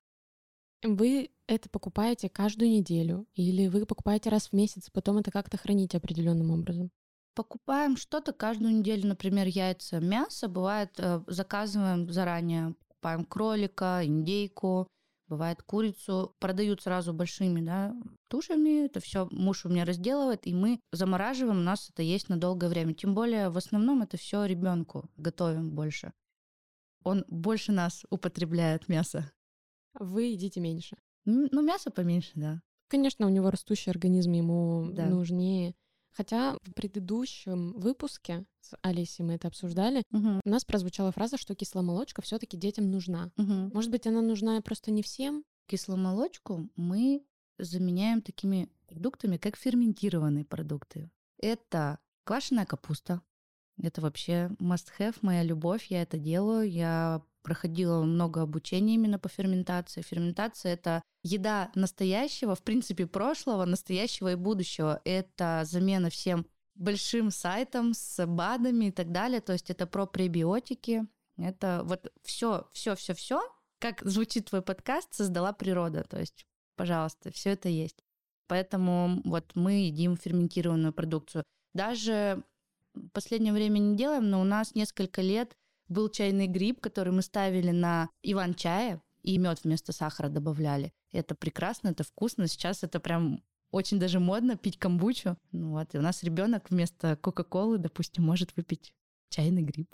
Вы 0.83 1.31
это 1.47 1.69
покупаете 1.69 2.29
каждую 2.29 2.71
неделю 2.71 3.27
или 3.35 3.67
вы 3.67 3.85
покупаете 3.85 4.31
раз 4.31 4.49
в 4.49 4.53
месяц, 4.53 4.91
потом 4.91 5.19
это 5.19 5.31
как-то 5.31 5.59
храните 5.59 5.99
определенным 5.99 6.51
образом? 6.53 6.91
Покупаем 7.41 7.97
что-то 7.97 8.35
каждую 8.35 8.75
неделю, 8.75 9.09
например, 9.09 9.47
яйца, 9.47 9.99
мясо. 9.99 10.47
Бывает, 10.47 10.91
э, 10.99 11.23
заказываем 11.27 12.13
заранее, 12.13 12.75
покупаем 12.87 13.25
кролика, 13.25 14.03
индейку, 14.05 14.87
бывает 15.27 15.63
курицу, 15.63 16.37
продают 16.39 16.83
сразу 16.83 17.15
большими 17.15 17.63
да, 17.63 17.97
тушами, 18.29 18.85
это 18.85 19.01
все 19.01 19.27
муж 19.31 19.65
у 19.65 19.71
меня 19.71 19.87
разделывает, 19.87 20.47
и 20.47 20.53
мы 20.53 20.81
замораживаем, 20.93 21.61
у 21.61 21.63
нас 21.63 21.89
это 21.89 22.03
есть 22.03 22.29
на 22.29 22.37
долгое 22.37 22.69
время. 22.69 22.93
Тем 22.93 23.15
более 23.15 23.49
в 23.49 23.57
основном 23.57 24.03
это 24.03 24.19
все 24.19 24.45
ребенку 24.45 25.09
готовим 25.17 25.71
больше. 25.71 26.13
Он 27.05 27.25
больше 27.27 27.73
нас 27.73 28.05
употребляет 28.11 28.87
мясо. 28.91 29.33
Вы 29.99 30.25
едите 30.25 30.61
меньше. 30.61 30.99
Ну, 31.25 31.63
мясо 31.63 31.91
поменьше, 31.91 32.33
да. 32.35 32.61
Конечно, 32.89 33.25
у 33.25 33.31
него 33.31 33.51
растущий 33.51 33.91
организм, 33.91 34.33
ему 34.33 34.91
да. 34.93 35.07
нужнее 35.07 35.75
Хотя 36.13 36.57
в 36.63 36.75
предыдущем 36.75 37.73
выпуске 37.73 38.45
с 38.61 38.77
Алисией 38.83 39.27
мы 39.27 39.35
это 39.35 39.49
обсуждали, 39.49 40.03
угу. 40.13 40.41
у 40.45 40.49
нас 40.49 40.65
прозвучала 40.65 41.13
фраза, 41.13 41.37
что 41.39 41.55
кисломолочка 41.55 42.23
все-таки 42.23 42.57
детям 42.57 42.91
нужна. 42.91 43.31
Угу. 43.37 43.71
Может 43.73 43.91
быть, 43.91 44.07
она 44.07 44.21
нужна 44.21 44.61
просто 44.61 44.91
не 44.91 45.03
всем? 45.03 45.45
Кисломолочку 45.67 46.69
мы 46.77 47.25
заменяем 47.59 48.23
такими 48.23 48.69
продуктами, 48.87 49.37
как 49.37 49.57
ферментированные 49.57 50.45
продукты. 50.45 51.11
Это 51.39 51.99
квашеная 52.25 52.67
капуста. 52.67 53.23
Это 53.83 54.01
вообще 54.01 54.51
must 54.59 54.89
have, 54.99 55.17
моя 55.23 55.43
любовь, 55.43 55.87
я 55.87 56.03
это 56.03 56.19
делаю. 56.19 56.71
Я 56.71 57.23
проходила 57.43 58.03
много 58.03 58.43
обучения 58.43 58.95
именно 58.95 59.19
по 59.19 59.29
ферментации. 59.29 60.03
Ферментация— 60.03 60.73
это 60.75 61.03
еда 61.23 61.71
настоящего, 61.75 62.55
в 62.55 62.63
принципе, 62.63 63.07
прошлого, 63.07 63.65
настоящего 63.65 64.33
и 64.33 64.37
будущего. 64.37 65.01
Это 65.05 65.63
замена 65.65 66.11
всем 66.11 66.47
большим 66.75 67.31
сайтам 67.31 67.95
с 67.95 68.27
БАДами 68.27 68.87
и 68.87 68.91
так 68.91 69.13
далее. 69.13 69.41
То 69.41 69.53
есть 69.53 69.71
это 69.71 69.87
про 69.87 70.07
пребиотики. 70.07 71.07
Это 71.37 71.83
вот 71.85 72.13
все, 72.23 72.69
все, 72.73 72.95
все, 72.95 73.15
все, 73.15 73.41
как 73.79 74.03
звучит 74.03 74.47
твой 74.47 74.63
подкаст, 74.63 75.15
создала 75.15 75.53
природа. 75.53 76.05
То 76.05 76.19
есть, 76.19 76.47
пожалуйста, 76.77 77.31
все 77.33 77.51
это 77.51 77.69
есть. 77.69 78.05
Поэтому 78.47 79.23
вот 79.25 79.53
мы 79.55 79.85
едим 79.87 80.17
ферментированную 80.17 80.93
продукцию. 80.93 81.45
Даже 81.73 82.43
в 82.95 83.09
последнее 83.11 83.53
время 83.53 83.79
не 83.79 83.97
делаем, 83.97 84.29
но 84.29 84.41
у 84.41 84.45
нас 84.45 84.75
несколько 84.75 85.23
лет 85.23 85.57
был 85.91 86.09
чайный 86.09 86.47
гриб, 86.47 86.81
который 86.81 87.13
мы 87.13 87.21
ставили 87.21 87.71
на 87.71 88.09
иван-чая, 88.23 89.03
и 89.23 89.37
мед 89.37 89.61
вместо 89.65 89.93
сахара 89.93 90.29
добавляли. 90.29 90.93
Это 91.13 91.35
прекрасно, 91.35 91.89
это 91.89 92.05
вкусно. 92.05 92.47
Сейчас 92.47 92.83
это 92.83 93.01
прям 93.01 93.43
очень 93.71 93.99
даже 93.99 94.19
модно 94.21 94.57
пить 94.57 94.79
камбучу. 94.79 95.37
Ну 95.53 95.73
вот, 95.73 95.95
и 95.95 95.99
у 95.99 96.01
нас 96.01 96.23
ребенок 96.23 96.71
вместо 96.71 97.17
Кока-Колы, 97.17 97.79
допустим, 97.79 98.25
может 98.25 98.57
выпить 98.57 98.95
чайный 99.29 99.63
гриб. 99.63 99.89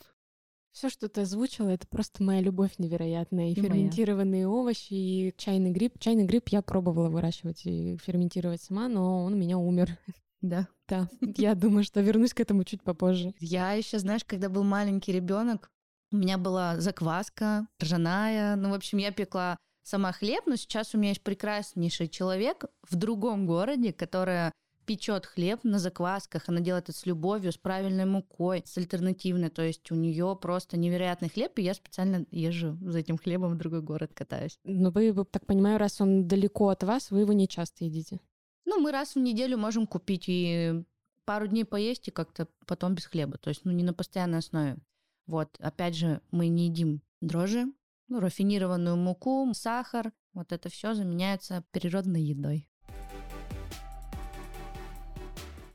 Все, 0.73 0.91
что 0.91 1.09
ты 1.09 1.23
озвучила, 1.23 1.71
это 1.71 1.89
просто 1.89 2.23
моя 2.23 2.43
любовь 2.43 2.73
невероятная. 2.77 3.49
И, 3.49 3.53
и 3.53 3.55
ферментированные 3.55 4.47
моя. 4.47 4.61
овощи, 4.61 4.93
и 4.93 5.35
чайный 5.39 5.71
гриб. 5.71 5.99
Чайный 5.99 6.27
гриб 6.27 6.51
я 6.51 6.61
пробовала 6.61 7.09
выращивать 7.09 7.65
и 7.65 7.97
ферментировать 7.97 8.61
сама, 8.61 8.87
но 8.89 9.25
он 9.25 9.33
у 9.33 9.37
меня 9.37 9.59
умер. 9.59 9.99
Да. 10.43 10.69
Да. 10.89 11.09
Я 11.21 11.57
думаю, 11.57 11.83
что 11.83 12.01
вернусь 12.01 12.33
к 12.33 12.39
этому 12.39 12.63
чуть 12.63 12.81
попозже. 12.81 13.35
Я 13.41 13.73
еще, 13.73 13.99
знаешь, 13.99 14.25
когда 14.25 14.49
был 14.49 14.63
маленький 14.63 15.11
ребенок, 15.11 15.69
у 16.17 16.19
меня 16.19 16.39
была 16.39 16.81
закваска 16.81 17.69
ржаная. 17.83 18.57
Ну, 18.57 18.71
в 18.71 18.75
общем, 18.75 18.99
я 18.99 19.13
пекла 19.13 19.59
сама 19.83 20.13
хлеб, 20.13 20.45
но 20.47 20.57
сейчас 20.57 20.95
у 20.95 20.99
меня 20.99 21.11
есть 21.11 21.23
прекраснейший 21.23 22.09
человек 22.09 22.65
в 22.89 22.97
другом 22.97 23.47
городе, 23.47 23.93
которая 23.93 24.53
печет 24.87 25.27
хлеб 25.27 25.61
на 25.65 25.79
заквасках, 25.79 26.45
она 26.47 26.61
делает 26.61 26.89
это 26.89 26.97
с 26.97 27.07
любовью, 27.07 27.53
с 27.53 27.59
правильной 27.59 28.07
мукой, 28.07 28.63
с 28.65 28.79
альтернативной, 28.79 29.51
то 29.51 29.63
есть 29.63 29.91
у 29.91 29.97
нее 29.97 30.39
просто 30.41 30.77
невероятный 30.77 31.29
хлеб, 31.29 31.59
и 31.59 31.63
я 31.63 31.75
специально 31.75 32.25
езжу 32.31 32.79
за 32.81 33.01
этим 33.01 33.19
хлебом 33.19 33.55
в 33.55 33.59
другой 33.59 33.83
город 33.83 34.13
катаюсь. 34.15 34.59
Но 34.63 34.91
вы, 34.91 35.13
так 35.25 35.45
понимаю, 35.45 35.79
раз 35.79 36.01
он 36.01 36.29
далеко 36.29 36.69
от 36.69 36.85
вас, 36.85 37.11
вы 37.11 37.21
его 37.21 37.33
не 37.33 37.49
часто 37.49 37.85
едите? 37.85 38.21
Ну, 38.65 38.81
мы 38.81 38.93
раз 38.93 39.17
в 39.17 39.19
неделю 39.19 39.59
можем 39.59 39.89
купить 39.89 40.27
и 40.29 40.85
пару 41.25 41.49
дней 41.49 41.65
поесть, 41.65 42.07
и 42.07 42.13
как-то 42.13 42.47
потом 42.65 42.95
без 42.95 43.07
хлеба, 43.07 43.39
то 43.39 43.51
есть 43.51 43.65
ну 43.65 43.73
не 43.73 43.83
на 43.83 43.93
постоянной 43.93 44.39
основе. 44.39 44.79
Вот, 45.27 45.57
опять 45.59 45.97
же, 45.97 46.21
мы 46.31 46.49
не 46.49 46.67
едим 46.67 47.03
дрожжи, 47.21 47.67
ну, 48.09 48.21
рафинированную 48.21 48.97
муку, 48.97 49.53
сахар. 49.55 50.13
Вот 50.33 50.53
это 50.53 50.69
все 50.69 50.95
заменяется 50.95 51.65
природной 51.73 52.23
едой. 52.23 52.69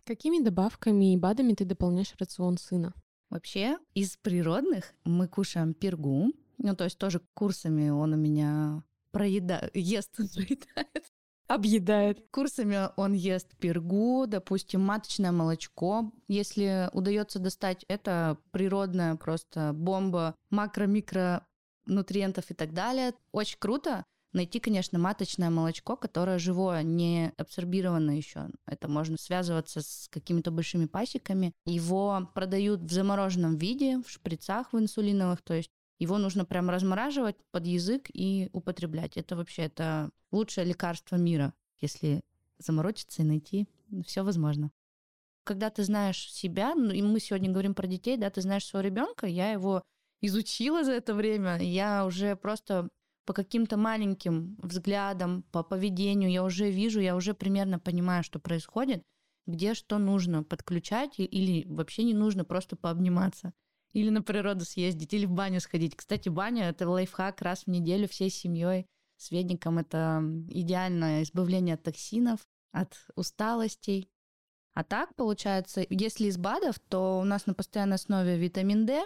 Какими 0.05 0.43
добавками 0.43 1.13
и 1.13 1.17
БАДами 1.17 1.53
ты 1.53 1.65
дополняешь 1.65 2.15
рацион 2.19 2.57
сына? 2.57 2.93
Вообще, 3.29 3.77
из 3.93 4.17
природных 4.17 4.93
мы 5.05 5.27
кушаем 5.27 5.73
пергу. 5.73 6.33
Ну, 6.57 6.75
то 6.75 6.83
есть 6.83 6.97
тоже 6.97 7.21
курсами 7.33 7.89
он 7.89 8.13
у 8.13 8.17
меня 8.17 8.83
проедает, 9.11 9.75
ест, 9.75 10.11
проедает. 10.15 11.10
Объедает. 11.51 12.23
Курсами 12.31 12.91
он 12.95 13.11
ест 13.11 13.57
пергу, 13.59 14.25
допустим, 14.25 14.79
маточное 14.79 15.33
молочко. 15.33 16.13
Если 16.29 16.89
удается 16.93 17.39
достать, 17.39 17.83
это 17.89 18.37
природная 18.51 19.17
просто 19.17 19.73
бомба 19.73 20.33
макро-микро 20.49 21.41
нутриентов 21.87 22.49
и 22.51 22.53
так 22.53 22.73
далее. 22.73 23.15
Очень 23.33 23.57
круто 23.59 24.05
найти, 24.31 24.61
конечно, 24.61 24.97
маточное 24.97 25.49
молочко, 25.49 25.97
которое 25.97 26.39
живое, 26.39 26.83
не 26.83 27.33
абсорбировано 27.35 28.11
еще. 28.11 28.47
Это 28.65 28.87
можно 28.87 29.17
связываться 29.17 29.81
с 29.81 30.07
какими-то 30.09 30.51
большими 30.51 30.85
пасеками. 30.85 31.51
Его 31.65 32.29
продают 32.33 32.79
в 32.79 32.93
замороженном 32.93 33.57
виде, 33.57 33.97
в 33.97 34.09
шприцах 34.09 34.71
в 34.71 34.79
инсулиновых, 34.79 35.41
то 35.41 35.53
есть 35.53 35.69
его 36.01 36.17
нужно 36.17 36.45
прям 36.45 36.67
размораживать 36.71 37.35
под 37.51 37.67
язык 37.67 38.09
и 38.11 38.49
употреблять. 38.53 39.17
Это 39.17 39.35
вообще 39.35 39.61
это 39.63 40.09
лучшее 40.31 40.65
лекарство 40.65 41.15
мира, 41.15 41.53
если 41.79 42.21
заморочиться 42.57 43.21
и 43.21 43.25
найти. 43.25 43.67
Все 44.07 44.23
возможно. 44.23 44.71
Когда 45.43 45.69
ты 45.69 45.83
знаешь 45.83 46.33
себя, 46.33 46.73
ну 46.73 46.89
и 46.89 47.03
мы 47.03 47.19
сегодня 47.19 47.51
говорим 47.51 47.75
про 47.75 47.85
детей, 47.85 48.17
да, 48.17 48.31
ты 48.31 48.41
знаешь 48.41 48.65
своего 48.65 48.87
ребенка, 48.87 49.27
я 49.27 49.51
его 49.51 49.83
изучила 50.21 50.83
за 50.83 50.93
это 50.93 51.13
время. 51.13 51.59
Я 51.61 52.03
уже 52.07 52.35
просто 52.35 52.89
по 53.27 53.33
каким-то 53.33 53.77
маленьким 53.77 54.57
взглядам, 54.57 55.43
по 55.51 55.61
поведению 55.61 56.31
я 56.31 56.43
уже 56.43 56.71
вижу, 56.71 56.99
я 56.99 57.15
уже 57.15 57.35
примерно 57.35 57.77
понимаю, 57.77 58.23
что 58.23 58.39
происходит, 58.39 59.03
где 59.45 59.75
что 59.75 59.99
нужно 59.99 60.43
подключать 60.43 61.19
или 61.19 61.63
вообще 61.67 62.01
не 62.01 62.15
нужно 62.15 62.43
просто 62.43 62.75
пообниматься. 62.75 63.53
Или 63.93 64.09
на 64.09 64.21
природу 64.21 64.65
съездить, 64.65 65.13
или 65.13 65.25
в 65.25 65.31
баню 65.31 65.59
сходить. 65.59 65.95
Кстати, 65.95 66.29
баня— 66.29 66.69
это 66.69 66.89
лайфхак 66.89 67.41
раз 67.41 67.63
в 67.63 67.67
неделю 67.67 68.07
всей 68.07 68.29
семьей. 68.29 68.85
С 69.17 69.31
ведником 69.31 69.77
это 69.77 70.23
идеальное 70.49 71.23
избавление 71.23 71.75
от 71.75 71.83
токсинов, 71.83 72.39
от 72.71 72.95
усталостей. 73.15 74.09
А 74.73 74.83
так, 74.83 75.15
получается, 75.15 75.85
если 75.89 76.27
из 76.27 76.37
БАДов, 76.37 76.79
то 76.79 77.19
у 77.19 77.23
нас 77.23 77.45
на 77.45 77.53
постоянной 77.53 77.95
основе 77.95 78.37
витамин 78.37 78.85
D, 78.85 79.05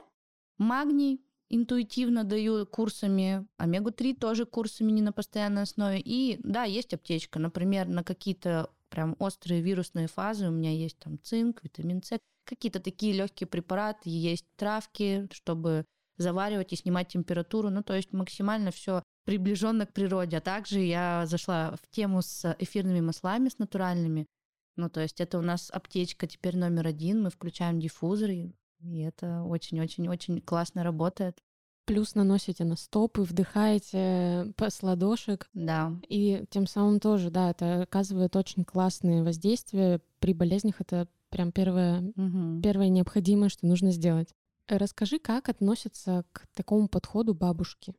Магний 0.57 1.21
интуитивно 1.49 2.23
даю 2.23 2.65
курсами, 2.65 3.45
омегу-3 3.57 4.15
тоже 4.15 4.45
курсами 4.45 4.91
не 4.91 5.01
на 5.01 5.11
постоянной 5.11 5.63
основе. 5.63 5.99
И 5.99 6.39
да, 6.43 6.63
есть 6.63 6.93
аптечка, 6.93 7.39
например, 7.39 7.87
на 7.87 8.03
какие-то 8.03 8.71
прям 8.89 9.15
острые 9.19 9.61
вирусные 9.61 10.07
фазы 10.07 10.47
у 10.47 10.51
меня 10.51 10.71
есть 10.71 10.97
там 10.99 11.19
цинк, 11.21 11.63
витамин 11.63 12.01
С, 12.01 12.19
какие-то 12.45 12.79
такие 12.79 13.13
легкие 13.13 13.47
препараты, 13.47 14.09
есть 14.09 14.45
травки, 14.55 15.27
чтобы 15.31 15.85
заваривать 16.17 16.71
и 16.73 16.75
снимать 16.75 17.09
температуру. 17.09 17.69
Ну, 17.69 17.83
то 17.83 17.93
есть 17.95 18.13
максимально 18.13 18.71
все 18.71 19.03
приближенно 19.25 19.85
к 19.85 19.93
природе. 19.93 20.37
А 20.37 20.41
также 20.41 20.79
я 20.79 21.25
зашла 21.25 21.75
в 21.81 21.89
тему 21.89 22.21
с 22.21 22.55
эфирными 22.59 23.01
маслами, 23.01 23.49
с 23.49 23.59
натуральными. 23.59 24.27
Ну, 24.77 24.89
то 24.89 25.01
есть 25.01 25.19
это 25.21 25.37
у 25.39 25.41
нас 25.41 25.69
аптечка 25.71 26.27
теперь 26.27 26.57
номер 26.57 26.87
один. 26.87 27.23
Мы 27.23 27.29
включаем 27.29 27.79
диффузор, 27.79 28.29
и 28.29 28.53
это 28.81 29.43
очень-очень-очень 29.43 30.41
классно 30.41 30.83
работает. 30.83 31.37
Плюс 31.85 32.15
наносите 32.15 32.63
на 32.65 32.75
стопы, 32.77 33.21
вдыхаете 33.21 34.53
с 34.57 34.83
ладошек. 34.83 35.47
Да. 35.53 35.93
И 36.09 36.45
тем 36.49 36.65
самым 36.65 36.99
тоже, 36.99 37.29
да, 37.29 37.51
это 37.51 37.83
оказывает 37.83 38.35
очень 38.35 38.63
классные 38.63 39.23
воздействия. 39.23 40.01
При 40.19 40.33
болезнях 40.33 40.81
это 40.81 41.07
прям 41.35 41.51
первое, 41.51 41.99
угу. 42.15 42.61
первое 42.61 42.87
необходимое, 42.87 43.49
что 43.49 43.67
нужно 43.67 43.91
сделать. 43.91 44.33
Расскажи, 44.69 45.19
как 45.19 45.49
относятся 45.49 46.23
к 46.31 46.47
такому 46.55 46.87
подходу 46.87 47.33
бабушки? 47.33 47.93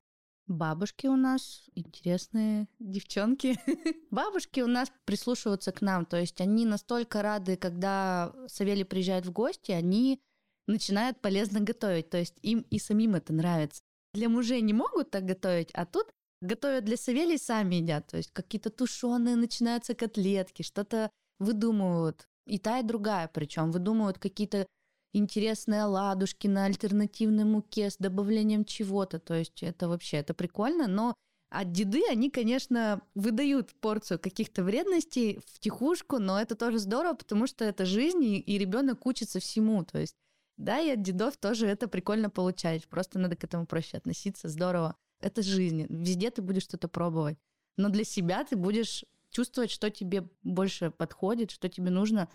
Бабушки 0.47 1.07
у 1.07 1.17
нас 1.17 1.65
интересные 1.75 2.67
девчонки. 2.79 3.59
Бабушки 4.11 4.61
у 4.61 4.67
нас 4.67 4.91
прислушиваются 5.05 5.71
к 5.71 5.83
нам, 5.83 6.07
то 6.07 6.17
есть 6.19 6.41
они 6.41 6.65
настолько 6.65 7.21
рады, 7.21 7.59
когда 7.59 8.33
Савелий 8.47 8.87
приезжает 8.87 9.27
в 9.27 9.33
гости, 9.33 9.73
они 9.73 10.19
начинают 10.67 11.21
полезно 11.21 11.61
готовить. 11.61 12.09
То 12.09 12.17
есть 12.17 12.37
им 12.41 12.61
и 12.71 12.79
самим 12.79 13.17
это 13.17 13.35
нравится. 13.35 13.83
Для 14.15 14.31
мужей 14.31 14.63
не 14.63 14.73
могут 14.73 15.11
так 15.11 15.27
готовить, 15.27 15.71
а 15.75 15.85
тут 15.85 16.07
готовят 16.41 16.87
для 16.87 16.97
Савелий 16.97 17.39
сами 17.39 17.75
едят. 17.75 18.07
То 18.07 18.17
есть 18.17 18.31
какие-то 18.33 18.71
тушеные 18.71 19.37
начинаются 19.37 19.95
котлетки, 19.95 20.63
что-то 20.63 21.11
выдумывают. 21.39 22.27
И 22.47 22.59
та, 22.59 22.79
и 22.79 22.83
другая 22.83 23.29
причем 23.33 23.71
выдумывают 23.73 24.19
какие-то 24.19 24.67
интересные 25.13 25.85
ладушки 25.85 26.47
на 26.47 26.67
альтернативной 26.67 27.45
муке 27.45 27.91
с 27.91 27.97
добавлением 27.97 28.65
чего-то. 28.65 29.19
То 29.19 29.35
есть 29.35 29.63
это 29.63 29.89
вообще, 29.89 30.19
это 30.19 30.35
прикольно, 30.35 30.87
но 30.87 31.15
от 31.51 31.73
деды 31.73 32.03
они, 32.11 32.31
конечно, 32.31 33.01
выдают 33.15 33.75
порцию 33.81 34.19
каких-то 34.19 34.63
вредностей 34.63 35.41
в 35.47 35.61
тихушку, 35.61 36.19
но 36.19 36.41
это 36.41 36.55
тоже 36.55 36.79
здорово, 36.79 37.15
потому 37.15 37.47
что 37.47 37.65
это 37.65 37.87
жизнь, 37.87 38.25
и, 38.25 38.59
ребенок 38.59 39.07
учится 39.07 39.41
всему. 39.41 39.85
То 39.85 39.99
есть 39.99 40.15
да, 40.57 40.81
и 40.81 40.91
от 40.91 41.03
дедов 41.03 41.37
тоже 41.37 41.67
это 41.67 41.87
прикольно 41.87 42.31
получать. 42.31 42.89
Просто 42.89 43.19
надо 43.19 43.37
к 43.37 43.45
этому 43.45 43.67
проще 43.67 43.99
относиться. 43.99 44.49
Здорово. 44.49 44.97
Это 45.21 45.43
жизнь. 45.43 45.87
Везде 45.89 46.31
ты 46.31 46.43
будешь 46.43 46.63
что-то 46.63 46.89
пробовать. 46.89 47.39
Но 47.77 47.91
для 47.91 48.05
себя 48.05 48.43
ты 48.45 48.57
будешь 48.57 49.05
чувствовать, 49.37 49.71
что 49.71 49.91
тебе 49.91 50.27
больше 50.43 50.91
подходит, 50.91 51.51
что 51.51 51.69
тебе 51.69 51.91
нужно. 51.91 52.31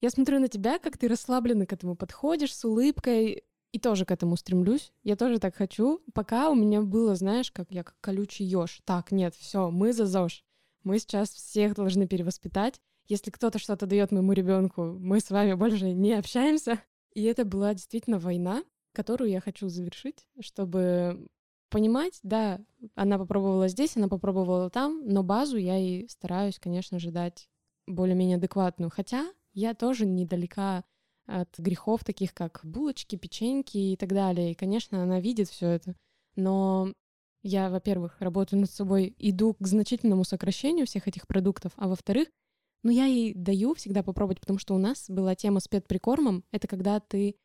Я 0.00 0.10
смотрю 0.10 0.38
на 0.38 0.46
тебя, 0.46 0.78
как 0.78 0.96
ты 0.96 1.08
расслабленно 1.08 1.66
к 1.66 1.72
этому 1.72 1.96
подходишь, 1.96 2.54
с 2.54 2.64
улыбкой, 2.64 3.42
и 3.72 3.80
тоже 3.80 4.04
к 4.04 4.12
этому 4.12 4.36
стремлюсь. 4.36 4.92
Я 5.02 5.16
тоже 5.16 5.40
так 5.40 5.56
хочу. 5.56 6.00
Пока 6.14 6.48
у 6.50 6.54
меня 6.54 6.82
было, 6.82 7.16
знаешь, 7.16 7.50
как 7.50 7.66
я 7.70 7.82
как 7.82 7.96
колючий 8.00 8.46
еж. 8.46 8.80
Так, 8.84 9.10
нет, 9.10 9.34
все, 9.34 9.70
мы 9.72 9.92
за 9.92 10.06
ЗОЖ. 10.06 10.44
Мы 10.84 11.00
сейчас 11.00 11.30
всех 11.30 11.74
должны 11.74 12.06
перевоспитать. 12.06 12.80
Если 13.08 13.32
кто-то 13.32 13.58
что-то 13.58 13.86
дает 13.86 14.12
моему 14.12 14.32
ребенку, 14.32 14.84
мы 14.84 15.18
с 15.18 15.30
вами 15.30 15.54
больше 15.54 15.92
не 15.92 16.12
общаемся. 16.12 16.80
И 17.12 17.24
это 17.24 17.44
была 17.44 17.74
действительно 17.74 18.20
война, 18.20 18.62
которую 18.92 19.30
я 19.30 19.40
хочу 19.40 19.68
завершить, 19.68 20.28
чтобы 20.38 21.26
понимать, 21.68 22.18
да, 22.22 22.60
она 22.94 23.18
попробовала 23.18 23.68
здесь, 23.68 23.96
она 23.96 24.08
попробовала 24.08 24.70
там, 24.70 25.02
но 25.06 25.22
базу 25.22 25.56
я 25.56 25.78
и 25.78 26.06
стараюсь, 26.08 26.58
конечно 26.58 26.98
же, 26.98 27.10
дать 27.10 27.48
более-менее 27.86 28.36
адекватную. 28.36 28.90
Хотя 28.90 29.26
я 29.52 29.74
тоже 29.74 30.06
недалека 30.06 30.84
от 31.26 31.58
грехов 31.58 32.04
таких, 32.04 32.34
как 32.34 32.60
булочки, 32.62 33.16
печеньки 33.16 33.78
и 33.78 33.96
так 33.96 34.10
далее. 34.10 34.52
И, 34.52 34.54
конечно, 34.54 35.02
она 35.02 35.20
видит 35.20 35.48
все 35.48 35.68
это. 35.68 35.94
Но 36.36 36.92
я, 37.42 37.70
во-первых, 37.70 38.16
работаю 38.20 38.60
над 38.60 38.70
собой, 38.70 39.14
иду 39.18 39.54
к 39.54 39.66
значительному 39.66 40.24
сокращению 40.24 40.86
всех 40.86 41.08
этих 41.08 41.26
продуктов, 41.26 41.72
а 41.76 41.88
во-вторых, 41.88 42.28
ну, 42.82 42.90
я 42.90 43.06
ей 43.06 43.34
даю 43.34 43.74
всегда 43.74 44.02
попробовать, 44.02 44.40
потому 44.40 44.58
что 44.58 44.74
у 44.74 44.78
нас 44.78 45.08
была 45.08 45.34
тема 45.34 45.60
с 45.60 45.66
пет-прикормом. 45.66 46.44
Это 46.52 46.68
когда 46.68 47.00
ты 47.00 47.36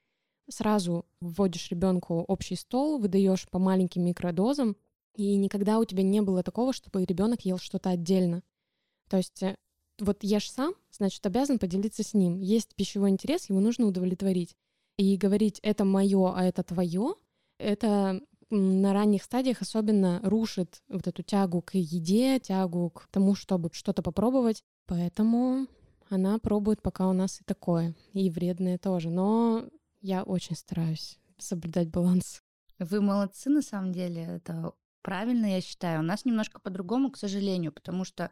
сразу 0.50 1.06
вводишь 1.20 1.70
ребенку 1.70 2.24
общий 2.28 2.56
стол, 2.56 3.00
выдаешь 3.00 3.48
по 3.50 3.60
маленьким 3.60 4.04
микродозам, 4.04 4.76
и 5.16 5.36
никогда 5.36 5.80
у 5.80 5.86
тебя 5.86 6.04
не 6.04 6.22
было 6.22 6.44
такого, 6.44 6.74
чтобы 6.74 7.04
ребенок 7.04 7.42
ел 7.46 7.58
что-то 7.58 7.90
отдельно. 7.90 8.44
То 9.10 9.18
есть 9.18 9.44
э, 9.44 9.56
вот 10.00 10.24
ешь 10.24 10.52
сам, 10.52 10.74
значит, 10.92 11.26
обязан 11.26 11.60
поделиться 11.60 12.04
с 12.04 12.14
ним. 12.14 12.40
Есть 12.40 12.76
пищевой 12.76 13.10
интерес, 13.10 13.50
его 13.50 13.60
нужно 13.60 13.86
удовлетворить. 13.88 14.56
И 14.98 15.18
говорить 15.18 15.60
«это 15.64 15.86
мое, 15.86 16.34
а 16.34 16.44
это 16.44 16.64
твое», 16.64 17.16
это 17.58 18.22
на 18.50 18.94
ранних 18.94 19.24
стадиях 19.24 19.62
особенно 19.62 20.20
рушит 20.24 20.82
вот 20.90 21.08
эту 21.08 21.24
тягу 21.24 21.62
к 21.62 21.76
еде, 21.76 22.40
тягу 22.40 22.90
к 22.90 23.08
тому, 23.12 23.36
чтобы 23.36 23.70
что-то 23.72 24.02
попробовать. 24.02 24.64
Поэтому 24.88 25.68
она 26.10 26.38
пробует 26.40 26.82
пока 26.82 27.08
у 27.08 27.14
нас 27.14 27.40
и 27.40 27.44
такое, 27.46 27.96
и 28.14 28.30
вредное 28.30 28.78
тоже. 28.78 29.10
Но 29.10 29.66
я 30.02 30.24
очень 30.24 30.56
стараюсь 30.56 31.20
соблюдать 31.38 31.90
баланс. 31.90 32.42
Вы 32.80 33.02
молодцы, 33.02 33.50
на 33.50 33.62
самом 33.62 33.92
деле. 33.92 34.24
Это 34.24 34.74
правильно, 35.02 35.46
я 35.46 35.62
считаю. 35.62 36.00
У 36.00 36.04
нас 36.04 36.26
немножко 36.26 36.60
по-другому, 36.60 37.12
к 37.12 37.18
сожалению, 37.18 37.72
потому 37.72 38.04
что 38.06 38.32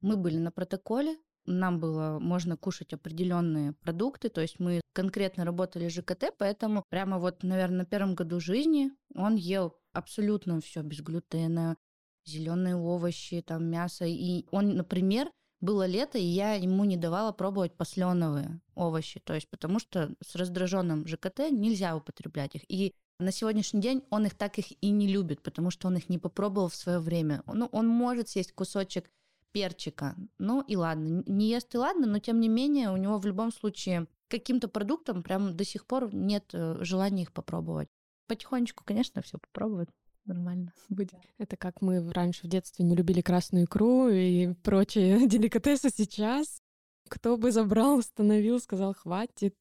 мы 0.00 0.16
были 0.16 0.38
на 0.38 0.52
протоколе, 0.52 1.16
нам 1.44 1.80
было 1.80 2.18
можно 2.20 2.56
кушать 2.56 2.92
определенные 2.92 3.72
продукты, 3.72 4.28
то 4.28 4.40
есть 4.40 4.60
мы 4.60 4.80
конкретно 4.92 5.44
работали 5.44 5.88
ЖКТ, 5.88 6.34
поэтому 6.36 6.84
прямо 6.88 7.18
вот, 7.18 7.42
наверное, 7.42 7.78
на 7.78 7.84
первом 7.86 8.14
году 8.14 8.38
жизни 8.38 8.92
он 9.14 9.34
ел 9.36 9.76
абсолютно 9.92 10.60
все 10.60 10.82
без 10.82 11.00
глютена, 11.00 11.76
зеленые 12.24 12.76
овощи, 12.76 13.42
там 13.42 13.64
мясо. 13.64 14.04
И 14.04 14.46
он, 14.50 14.76
например, 14.76 15.30
было 15.60 15.86
лето, 15.86 16.18
и 16.18 16.22
я 16.22 16.54
ему 16.54 16.84
не 16.84 16.96
давала 16.96 17.32
пробовать 17.32 17.72
посленовые 17.72 18.60
овощи, 18.74 19.20
то 19.20 19.34
есть 19.34 19.48
потому 19.48 19.78
что 19.78 20.14
с 20.24 20.34
раздраженным 20.34 21.06
ЖКТ 21.06 21.50
нельзя 21.50 21.96
употреблять 21.96 22.54
их. 22.54 22.62
И 22.68 22.94
на 23.18 23.32
сегодняшний 23.32 23.80
день 23.80 24.04
он 24.10 24.26
их 24.26 24.34
так 24.34 24.58
их 24.58 24.66
и 24.80 24.90
не 24.90 25.08
любит, 25.08 25.42
потому 25.42 25.70
что 25.70 25.88
он 25.88 25.96
их 25.96 26.08
не 26.08 26.18
попробовал 26.18 26.68
в 26.68 26.76
свое 26.76 27.00
время. 27.00 27.42
Ну, 27.46 27.68
он 27.72 27.88
может 27.88 28.28
съесть 28.28 28.52
кусочек 28.52 29.10
перчика. 29.52 30.14
Ну 30.38 30.60
и 30.60 30.76
ладно, 30.76 31.24
не 31.26 31.48
ест 31.48 31.74
и 31.74 31.78
ладно, 31.78 32.06
но 32.06 32.20
тем 32.20 32.40
не 32.40 32.48
менее 32.48 32.90
у 32.90 32.96
него 32.96 33.18
в 33.18 33.26
любом 33.26 33.52
случае 33.52 34.06
каким-то 34.28 34.68
продуктом 34.68 35.22
прям 35.22 35.56
до 35.56 35.64
сих 35.64 35.86
пор 35.86 36.14
нет 36.14 36.50
э, 36.52 36.76
желания 36.82 37.22
их 37.22 37.32
попробовать. 37.32 37.88
Потихонечку, 38.28 38.84
конечно, 38.84 39.22
все 39.22 39.38
попробовать 39.38 39.88
нормально 40.28 40.72
будет. 40.88 41.14
Это 41.38 41.56
как 41.56 41.82
мы 41.82 42.12
раньше 42.12 42.46
в 42.46 42.50
детстве 42.50 42.84
не 42.84 42.94
любили 42.94 43.20
красную 43.20 43.64
икру 43.64 44.08
и 44.08 44.54
прочие 44.62 45.26
деликатесы 45.28 45.90
сейчас. 45.90 46.60
Кто 47.08 47.36
бы 47.36 47.50
забрал, 47.50 47.98
установил, 47.98 48.60
сказал, 48.60 48.94
хватит. 48.94 49.56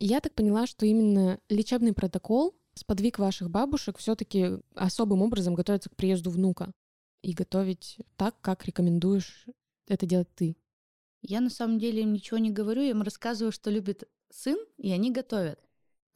Я 0.00 0.20
так 0.20 0.34
поняла, 0.34 0.66
что 0.66 0.84
именно 0.84 1.38
лечебный 1.48 1.92
протокол 1.92 2.54
сподвиг 2.74 3.18
ваших 3.18 3.50
бабушек 3.50 3.98
все 3.98 4.16
таки 4.16 4.58
особым 4.74 5.22
образом 5.22 5.54
готовиться 5.54 5.90
к 5.90 5.96
приезду 5.96 6.30
внука 6.30 6.72
и 7.22 7.32
готовить 7.32 7.98
так, 8.16 8.34
как 8.40 8.66
рекомендуешь 8.66 9.46
это 9.86 10.06
делать 10.06 10.28
ты. 10.34 10.56
Я 11.22 11.40
на 11.40 11.50
самом 11.50 11.78
деле 11.78 12.02
им 12.02 12.12
ничего 12.12 12.38
не 12.38 12.50
говорю, 12.50 12.82
я 12.82 12.90
им 12.90 13.02
рассказываю, 13.02 13.52
что 13.52 13.70
любит 13.70 14.04
сын, 14.30 14.58
и 14.76 14.90
они 14.90 15.10
готовят. 15.10 15.58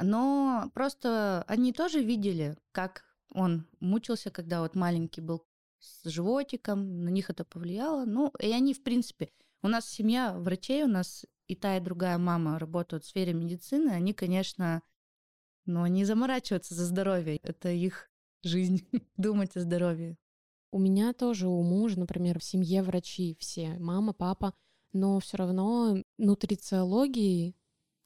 Но 0.00 0.70
просто 0.74 1.44
они 1.48 1.72
тоже 1.72 2.02
видели, 2.02 2.56
как 2.72 3.04
он 3.30 3.66
мучился, 3.80 4.30
когда 4.30 4.62
вот 4.62 4.74
маленький 4.74 5.20
был 5.20 5.44
с 5.78 6.08
животиком, 6.08 7.04
на 7.04 7.08
них 7.08 7.30
это 7.30 7.44
повлияло. 7.44 8.04
Ну, 8.04 8.32
и 8.40 8.50
они, 8.50 8.74
в 8.74 8.82
принципе, 8.82 9.30
у 9.62 9.68
нас 9.68 9.88
семья 9.88 10.36
врачей, 10.38 10.84
у 10.84 10.88
нас 10.88 11.24
и 11.46 11.54
та, 11.54 11.76
и 11.76 11.80
другая 11.80 12.18
мама 12.18 12.58
работают 12.58 13.04
в 13.04 13.08
сфере 13.08 13.32
медицины, 13.32 13.90
они, 13.90 14.12
конечно, 14.12 14.82
но 15.66 15.86
не 15.86 16.04
заморачиваются 16.04 16.74
за 16.74 16.84
здоровье. 16.84 17.38
Это 17.42 17.70
их 17.70 18.10
жизнь, 18.42 18.86
думать 19.16 19.56
о 19.56 19.60
здоровье. 19.60 20.16
У 20.70 20.78
меня 20.78 21.12
тоже 21.14 21.48
у 21.48 21.62
мужа, 21.62 21.98
например, 21.98 22.38
в 22.38 22.44
семье 22.44 22.82
врачи 22.82 23.36
все, 23.40 23.78
мама, 23.78 24.12
папа, 24.12 24.54
но 24.92 25.18
все 25.20 25.38
равно 25.38 26.02
нутрициологии 26.18 27.54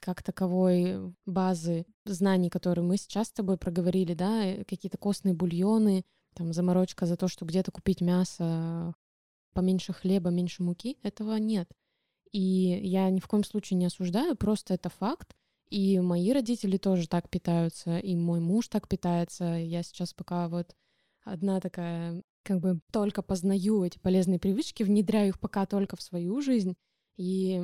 как 0.03 0.23
таковой 0.23 1.15
базы 1.27 1.87
знаний, 2.05 2.51
которые 2.51 2.85
мы 2.85 2.97
сейчас 2.97 3.29
с 3.29 3.33
тобой 3.33 3.57
проговорили, 3.57 4.15
да, 4.15 4.57
какие-то 4.65 4.99
костные 4.99 5.33
бульоны, 5.33 6.05
там 6.35 6.53
заморочка 6.53 7.07
за 7.07 7.17
то, 7.17 7.29
что 7.29 7.45
где-то 7.45 7.71
купить 7.71 8.01
мясо, 8.01 8.95
поменьше 9.55 9.93
хлеба, 9.93 10.31
меньше 10.31 10.65
муки, 10.65 10.99
этого 11.03 11.37
нет. 11.37 11.71
И 12.33 12.41
я 12.41 13.11
ни 13.11 13.21
в 13.21 13.29
коем 13.29 13.45
случае 13.45 13.79
не 13.79 13.87
осуждаю, 13.87 14.37
просто 14.37 14.75
это 14.75 14.89
факт. 14.89 15.37
И 15.69 16.01
мои 16.01 16.33
родители 16.33 16.79
тоже 16.79 17.07
так 17.07 17.31
питаются, 17.31 17.99
и 17.99 18.17
мой 18.17 18.41
муж 18.41 18.69
так 18.69 18.89
питается. 18.89 19.45
Я 19.45 19.83
сейчас 19.83 20.13
пока 20.13 20.49
вот 20.49 20.75
одна 21.23 21.61
такая, 21.61 22.23
как 22.43 22.61
бы 22.61 22.81
только 22.91 23.23
познаю 23.23 23.85
эти 23.85 23.99
полезные 23.99 24.41
привычки, 24.41 24.83
внедряю 24.83 25.29
их 25.29 25.39
пока 25.39 25.65
только 25.67 25.97
в 25.97 26.03
свою 26.03 26.41
жизнь. 26.41 26.75
И, 27.17 27.63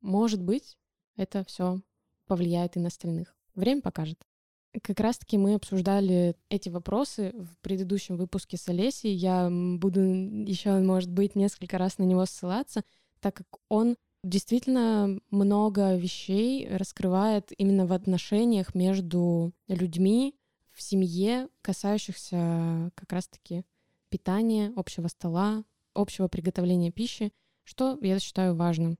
может 0.00 0.42
быть, 0.42 0.76
это 1.16 1.44
все 1.44 1.80
повлияет 2.26 2.76
и 2.76 2.80
на 2.80 2.88
остальных. 2.88 3.34
Время 3.54 3.82
покажет. 3.82 4.18
Как 4.82 5.00
раз-таки 5.00 5.38
мы 5.38 5.54
обсуждали 5.54 6.36
эти 6.50 6.68
вопросы 6.68 7.32
в 7.34 7.58
предыдущем 7.60 8.16
выпуске 8.16 8.56
с 8.56 8.68
Олесей. 8.68 9.12
Я 9.12 9.48
буду 9.50 10.00
еще, 10.00 10.78
может 10.80 11.10
быть, 11.10 11.34
несколько 11.34 11.78
раз 11.78 11.98
на 11.98 12.02
него 12.02 12.26
ссылаться, 12.26 12.82
так 13.20 13.36
как 13.36 13.46
он 13.68 13.96
действительно 14.22 15.18
много 15.30 15.96
вещей 15.96 16.68
раскрывает 16.68 17.52
именно 17.56 17.86
в 17.86 17.92
отношениях 17.92 18.74
между 18.74 19.52
людьми 19.68 20.34
в 20.72 20.82
семье, 20.82 21.48
касающихся 21.62 22.90
как 22.94 23.12
раз-таки 23.12 23.64
питания, 24.10 24.72
общего 24.76 25.08
стола, 25.08 25.64
общего 25.94 26.28
приготовления 26.28 26.90
пищи, 26.90 27.32
что 27.64 27.98
я 28.02 28.18
считаю 28.18 28.54
важным. 28.54 28.98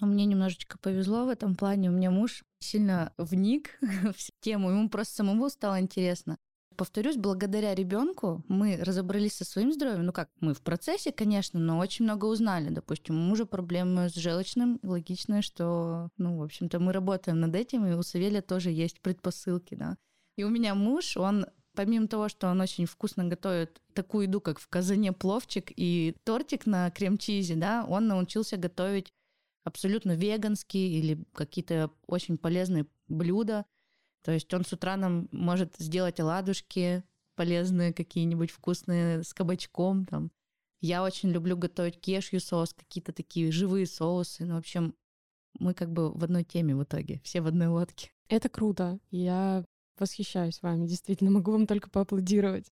Но 0.00 0.06
мне 0.06 0.26
немножечко 0.26 0.78
повезло 0.78 1.24
в 1.24 1.28
этом 1.28 1.54
плане. 1.54 1.90
У 1.90 1.92
меня 1.92 2.10
муж 2.10 2.44
сильно 2.58 3.12
вник 3.16 3.78
в 3.80 4.40
тему, 4.40 4.70
ему 4.70 4.88
просто 4.88 5.14
самому 5.14 5.48
стало 5.48 5.80
интересно. 5.80 6.38
Повторюсь, 6.76 7.16
благодаря 7.16 7.74
ребенку 7.74 8.44
мы 8.48 8.76
разобрались 8.76 9.32
со 9.32 9.46
своим 9.46 9.72
здоровьем. 9.72 10.04
Ну 10.04 10.12
как, 10.12 10.28
мы 10.40 10.52
в 10.52 10.60
процессе, 10.60 11.10
конечно, 11.10 11.58
но 11.58 11.78
очень 11.78 12.04
много 12.04 12.26
узнали. 12.26 12.68
Допустим, 12.68 13.16
у 13.16 13.18
мужа 13.18 13.46
проблемы 13.46 14.10
с 14.10 14.14
желчным. 14.14 14.78
Логично, 14.82 15.40
что, 15.40 16.10
ну, 16.18 16.36
в 16.36 16.42
общем-то, 16.42 16.78
мы 16.78 16.92
работаем 16.92 17.40
над 17.40 17.54
этим, 17.54 17.86
и 17.86 17.94
у 17.94 18.02
Савелия 18.02 18.42
тоже 18.42 18.70
есть 18.70 19.00
предпосылки, 19.00 19.74
да. 19.74 19.96
И 20.36 20.44
у 20.44 20.50
меня 20.50 20.74
муж, 20.74 21.16
он 21.16 21.46
помимо 21.74 22.08
того, 22.08 22.28
что 22.28 22.48
он 22.48 22.60
очень 22.60 22.86
вкусно 22.86 23.24
готовит 23.24 23.80
такую 23.94 24.24
еду, 24.24 24.40
как 24.40 24.58
в 24.58 24.68
казане 24.68 25.12
пловчик 25.12 25.72
и 25.76 26.16
тортик 26.24 26.66
на 26.66 26.90
крем-чизе, 26.90 27.54
да, 27.54 27.86
он 27.88 28.08
научился 28.08 28.56
готовить 28.56 29.12
абсолютно 29.66 30.14
веганские 30.14 30.88
или 30.88 31.24
какие-то 31.34 31.90
очень 32.06 32.38
полезные 32.38 32.86
блюда. 33.08 33.66
То 34.22 34.30
есть 34.30 34.52
он 34.54 34.64
с 34.64 34.72
утра 34.72 34.96
нам 34.96 35.28
может 35.32 35.74
сделать 35.78 36.20
оладушки 36.20 37.02
полезные, 37.34 37.92
какие-нибудь 37.92 38.52
вкусные 38.52 39.24
с 39.24 39.34
кабачком 39.34 40.06
там. 40.06 40.30
Я 40.80 41.02
очень 41.02 41.30
люблю 41.30 41.56
готовить 41.56 42.00
кешью 42.00 42.40
соус, 42.40 42.74
какие-то 42.74 43.12
такие 43.12 43.50
живые 43.50 43.86
соусы. 43.86 44.44
Ну, 44.44 44.54
в 44.54 44.58
общем, 44.58 44.94
мы 45.58 45.74
как 45.74 45.92
бы 45.92 46.12
в 46.12 46.22
одной 46.22 46.44
теме 46.44 46.76
в 46.76 46.84
итоге, 46.84 47.20
все 47.24 47.40
в 47.40 47.48
одной 47.48 47.66
лодке. 47.66 48.12
Это 48.28 48.48
круто. 48.48 49.00
Я 49.10 49.64
восхищаюсь 49.98 50.62
вами, 50.62 50.86
действительно, 50.86 51.32
могу 51.32 51.50
вам 51.50 51.66
только 51.66 51.90
поаплодировать. 51.90 52.70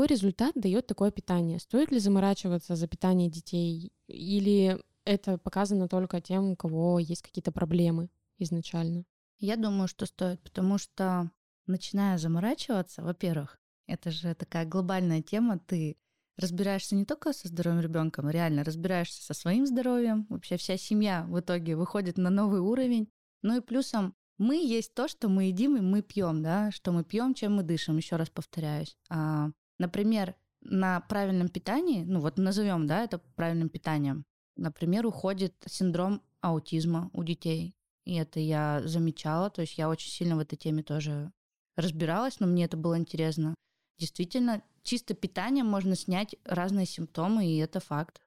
Какой 0.00 0.16
результат 0.16 0.52
дает 0.54 0.86
такое 0.86 1.10
питание? 1.10 1.58
Стоит 1.58 1.92
ли 1.92 1.98
заморачиваться 1.98 2.74
за 2.74 2.86
питание 2.86 3.28
детей? 3.28 3.92
Или 4.06 4.82
это 5.04 5.36
показано 5.36 5.88
только 5.88 6.22
тем, 6.22 6.52
у 6.52 6.56
кого 6.56 6.98
есть 6.98 7.20
какие-то 7.20 7.52
проблемы 7.52 8.08
изначально? 8.38 9.04
Я 9.40 9.56
думаю, 9.56 9.88
что 9.88 10.06
стоит, 10.06 10.40
потому 10.40 10.78
что 10.78 11.30
начиная 11.66 12.16
заморачиваться, 12.16 13.02
во-первых, 13.02 13.60
это 13.86 14.10
же 14.10 14.34
такая 14.34 14.64
глобальная 14.64 15.20
тема, 15.20 15.58
ты 15.58 15.98
разбираешься 16.38 16.94
не 16.96 17.04
только 17.04 17.34
со 17.34 17.48
здоровьем 17.48 17.82
ребенка, 17.82 18.26
реально 18.26 18.64
разбираешься 18.64 19.22
со 19.22 19.34
своим 19.34 19.66
здоровьем. 19.66 20.24
Вообще 20.30 20.56
вся 20.56 20.78
семья 20.78 21.26
в 21.28 21.38
итоге 21.40 21.76
выходит 21.76 22.16
на 22.16 22.30
новый 22.30 22.60
уровень. 22.60 23.12
Ну 23.42 23.58
и 23.58 23.60
плюсом 23.60 24.14
Мы 24.38 24.64
есть 24.64 24.94
то, 24.94 25.08
что 25.08 25.28
мы 25.28 25.48
едим 25.48 25.76
и 25.76 25.82
мы 25.82 26.00
пьем, 26.00 26.42
да, 26.42 26.70
что 26.70 26.90
мы 26.90 27.04
пьем, 27.04 27.34
чем 27.34 27.56
мы 27.56 27.64
дышим, 27.64 27.98
еще 27.98 28.16
раз 28.16 28.30
повторяюсь. 28.30 28.96
А, 29.10 29.50
например, 29.80 30.36
на 30.60 31.00
правильном 31.00 31.48
питании, 31.48 32.04
ну 32.04 32.20
вот 32.20 32.36
назовем, 32.36 32.86
да, 32.86 33.02
это 33.02 33.18
правильным 33.18 33.70
питанием, 33.70 34.26
например, 34.56 35.06
уходит 35.06 35.54
синдром 35.66 36.22
аутизма 36.42 37.10
у 37.14 37.24
детей. 37.24 37.74
И 38.04 38.14
это 38.14 38.40
я 38.40 38.82
замечала, 38.84 39.50
то 39.50 39.62
есть 39.62 39.78
я 39.78 39.88
очень 39.88 40.10
сильно 40.10 40.36
в 40.36 40.40
этой 40.40 40.56
теме 40.56 40.82
тоже 40.82 41.32
разбиралась, 41.76 42.40
но 42.40 42.46
мне 42.46 42.66
это 42.66 42.76
было 42.76 42.98
интересно. 42.98 43.54
Действительно, 43.98 44.62
чисто 44.82 45.14
питанием 45.14 45.66
можно 45.66 45.96
снять 45.96 46.36
разные 46.44 46.86
симптомы, 46.86 47.46
и 47.46 47.56
это 47.56 47.80
факт. 47.80 48.20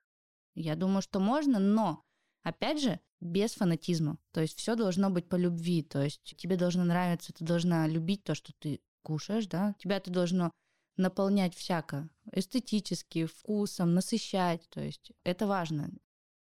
Я 0.56 0.76
думаю, 0.76 1.02
что 1.04 1.20
можно, 1.20 1.60
но, 1.60 2.02
опять 2.44 2.82
же, 2.82 3.00
без 3.20 3.54
фанатизма. 3.54 4.18
То 4.32 4.42
есть 4.42 4.58
все 4.58 4.76
должно 4.76 5.10
быть 5.10 5.30
по 5.30 5.36
любви. 5.36 5.84
То 5.84 6.04
есть 6.04 6.36
тебе 6.36 6.58
должно 6.58 6.84
нравиться, 6.84 7.34
ты 7.34 7.46
должна 7.46 7.88
любить 7.88 8.24
то, 8.24 8.34
что 8.36 8.54
ты 8.60 8.82
кушаешь, 9.04 9.48
да. 9.48 9.76
Тебя 9.80 9.98
это 9.98 10.12
должно 10.12 10.52
наполнять 10.98 11.56
всяко, 11.56 12.10
эстетически, 12.32 13.26
вкусом, 13.26 13.94
насыщать. 13.94 14.68
То 14.70 14.82
есть 14.82 15.12
это 15.24 15.48
важно. 15.48 15.92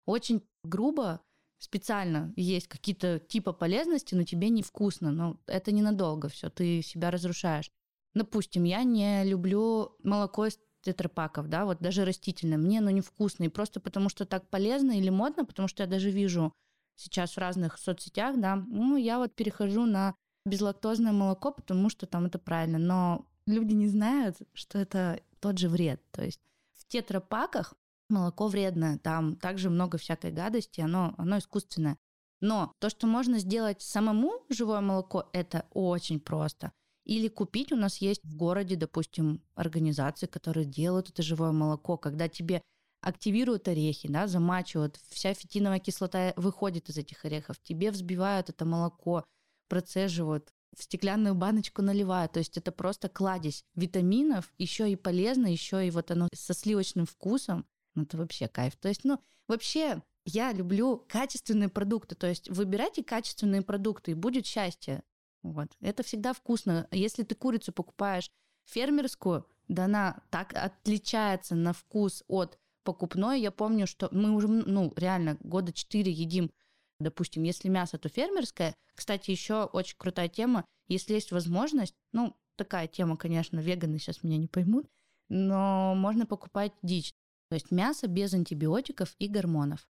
Очень 0.06 0.42
грубо 0.64 1.22
специально 1.60 2.34
есть 2.36 2.68
какие-то 2.68 3.20
типа 3.20 3.54
полезности, 3.54 4.16
но 4.16 4.24
тебе 4.24 4.50
невкусно. 4.50 5.12
Но 5.12 5.40
это 5.48 5.72
ненадолго 5.72 6.30
все, 6.30 6.50
ты 6.50 6.82
себя 6.82 7.12
разрушаешь. 7.12 7.72
Допустим, 8.14 8.64
я 8.64 8.84
не 8.84 9.24
люблю 9.26 9.96
молоко 10.04 10.48
из 10.48 10.60
тетрапаков, 10.82 11.50
да, 11.50 11.66
вот 11.66 11.80
даже 11.80 12.06
растительное. 12.06 12.58
Мне 12.58 12.80
оно 12.80 12.90
невкусно. 12.90 13.44
И 13.44 13.50
просто 13.50 13.80
потому, 13.80 14.10
что 14.10 14.26
так 14.26 14.50
полезно 14.50 14.98
или 14.98 15.10
модно, 15.10 15.46
потому 15.46 15.68
что 15.68 15.84
я 15.84 15.88
даже 15.88 16.10
вижу 16.10 16.54
сейчас 16.96 17.34
в 17.34 17.38
разных 17.38 17.78
соцсетях, 17.78 18.40
да, 18.40 18.56
ну, 18.56 18.96
я 18.96 19.20
вот 19.20 19.36
перехожу 19.36 19.86
на 19.86 20.16
безлактозное 20.46 21.12
молоко, 21.12 21.52
потому 21.52 21.90
что 21.90 22.06
там 22.06 22.26
это 22.26 22.40
правильно. 22.40 22.80
Но 22.80 23.28
люди 23.48 23.74
не 23.74 23.88
знают, 23.88 24.38
что 24.54 24.78
это 24.78 25.20
тот 25.40 25.58
же 25.58 25.70
вред. 25.70 26.02
То 26.12 26.24
есть 26.24 26.42
в 26.74 26.86
тетрапаках 26.88 27.74
молоко 28.10 28.48
вредное, 28.48 28.98
там 29.00 29.36
также 29.36 29.70
много 29.70 29.98
всякой 29.98 30.32
гадости, 30.32 30.82
оно, 30.82 31.16
оно 31.18 31.40
искусственное. 31.40 31.98
Но 32.40 32.72
то, 32.80 32.90
что 32.90 33.08
можно 33.08 33.40
сделать 33.40 33.82
самому 33.82 34.46
живое 34.50 34.82
молоко, 34.82 35.28
это 35.34 35.66
очень 35.72 36.20
просто. 36.20 36.72
Или 37.04 37.30
купить, 37.30 37.72
у 37.72 37.76
нас 37.76 37.98
есть 37.98 38.24
в 38.24 38.36
городе, 38.36 38.76
допустим, 38.76 39.42
организации, 39.56 40.28
которые 40.28 40.66
делают 40.66 41.10
это 41.10 41.24
живое 41.24 41.52
молоко, 41.52 41.98
когда 41.98 42.28
тебе 42.28 42.62
активируют 43.02 43.68
орехи, 43.68 44.12
да, 44.12 44.28
замачивают, 44.28 45.00
вся 45.10 45.34
фитиновая 45.34 45.80
кислота 45.80 46.34
выходит 46.36 46.90
из 46.90 46.98
этих 46.98 47.24
орехов, 47.24 47.58
тебе 47.62 47.92
взбивают 47.92 48.50
это 48.50 48.66
молоко, 48.66 49.24
процеживают, 49.70 50.52
в 50.78 50.84
стеклянную 50.84 51.36
баночку 51.36 51.82
наливают. 51.82 52.34
То 52.34 52.40
есть 52.40 52.58
это 52.58 52.72
просто 52.72 53.10
кладезь 53.10 53.66
витаминов, 53.76 54.54
еще 54.58 54.92
и 54.92 54.96
полезно, 54.96 55.48
еще 55.48 55.86
и 55.86 55.92
вот 55.92 56.12
оно 56.12 56.28
со 56.34 56.54
сливочным 56.54 57.06
вкусом. 57.06 57.66
Ну, 57.96 58.04
это 58.04 58.18
вообще 58.18 58.48
кайф. 58.48 58.76
То 58.76 58.88
есть, 58.88 59.04
ну, 59.04 59.20
вообще, 59.48 60.04
я 60.26 60.54
люблю 60.54 61.04
качественные 61.08 61.70
продукты. 61.70 62.16
То 62.16 62.28
есть 62.28 62.50
выбирайте 62.50 63.04
качественные 63.04 63.64
продукты, 63.64 64.12
и 64.12 64.16
будет 64.16 64.46
счастье. 64.46 65.04
Вот. 65.42 65.70
Это 65.82 66.04
всегда 66.04 66.34
вкусно. 66.34 66.88
Если 66.92 67.24
ты 67.24 67.34
курицу 67.34 67.72
покупаешь 67.72 68.30
фермерскую, 68.66 69.48
да 69.68 69.86
она 69.86 70.22
так 70.30 70.54
отличается 70.54 71.56
на 71.56 71.74
вкус 71.74 72.24
от 72.28 72.60
покупной. 72.84 73.42
Я 73.42 73.52
помню, 73.52 73.88
что 73.88 74.10
мы 74.12 74.32
уже, 74.32 74.48
ну, 74.48 74.94
реально 74.96 75.38
года 75.42 75.74
четыре 75.74 76.12
едим 76.12 76.52
Допустим, 77.00 77.44
если 77.44 77.70
мясо, 77.70 77.98
то 77.98 78.10
фермерское. 78.10 78.74
Кстати, 78.96 79.32
еще 79.32 79.66
очень 79.66 79.98
крутая 79.98 80.30
тема. 80.30 80.66
Если 80.88 81.14
есть 81.14 81.32
возможность, 81.32 81.96
ну, 82.12 82.36
такая 82.56 82.88
тема, 82.88 83.18
конечно, 83.18 83.60
веганы 83.60 84.00
сейчас 84.00 84.24
меня 84.24 84.38
не 84.38 84.48
поймут, 84.48 84.88
но 85.30 85.94
можно 85.96 86.26
покупать 86.26 86.74
дичь. 86.82 87.14
То 87.50 87.56
есть 87.56 87.72
мясо 87.72 88.08
без 88.08 88.34
антибиотиков 88.34 89.16
и 89.20 89.28
гормонов. 89.28 89.88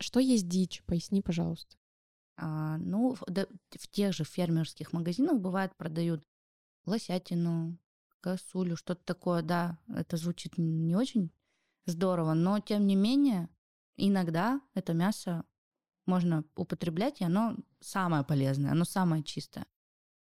Что 0.00 0.18
есть 0.18 0.48
дичь? 0.48 0.82
Поясни, 0.86 1.22
пожалуйста. 1.22 1.76
А, 2.36 2.78
ну, 2.78 3.14
в, 3.14 3.22
да, 3.28 3.46
в 3.70 3.88
тех 3.88 4.14
же 4.14 4.24
фермерских 4.24 4.92
магазинах 4.92 5.38
бывает 5.38 5.76
продают 5.76 6.24
лосятину, 6.86 7.78
косулю, 8.20 8.76
что-то 8.76 9.02
такое, 9.04 9.42
да, 9.42 9.78
это 9.88 10.16
звучит 10.16 10.58
не 10.58 10.96
очень 10.96 11.30
здорово, 11.86 12.34
но 12.34 12.58
тем 12.60 12.86
не 12.86 12.96
менее 12.96 13.48
иногда 13.96 14.60
это 14.74 14.94
мясо 14.94 15.44
можно 16.10 16.44
употреблять, 16.56 17.20
и 17.20 17.24
оно 17.24 17.56
самое 17.80 18.24
полезное, 18.24 18.72
оно 18.72 18.84
самое 18.84 19.22
чистое. 19.22 19.66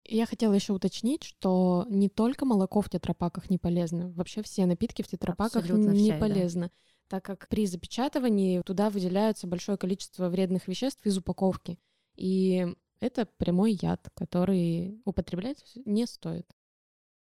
Я 0.06 0.26
хотела 0.26 0.54
еще 0.54 0.74
уточнить, 0.74 1.24
что 1.24 1.86
не 1.90 2.10
только 2.10 2.46
молоко 2.46 2.82
в 2.82 2.90
тетрапаках 2.90 3.50
не 3.50 3.58
полезно, 3.58 4.12
вообще 4.12 4.42
все 4.42 4.66
напитки 4.66 5.02
в 5.02 5.08
тетрапаках 5.08 5.64
Абсолютно 5.64 5.92
не 5.92 6.12
все, 6.12 6.20
полезны, 6.20 6.68
да. 6.68 6.72
так 7.08 7.26
как 7.26 7.48
при 7.48 7.66
запечатывании 7.66 8.62
туда 8.62 8.90
выделяется 8.90 9.48
большое 9.48 9.78
количество 9.78 10.30
вредных 10.30 10.68
веществ 10.68 11.06
из 11.06 11.18
упаковки. 11.18 11.80
И 12.16 12.68
это 13.00 13.26
прямой 13.38 13.80
яд, 13.82 14.10
который 14.14 15.02
употреблять 15.06 15.64
не 15.86 16.06
стоит. 16.06 16.50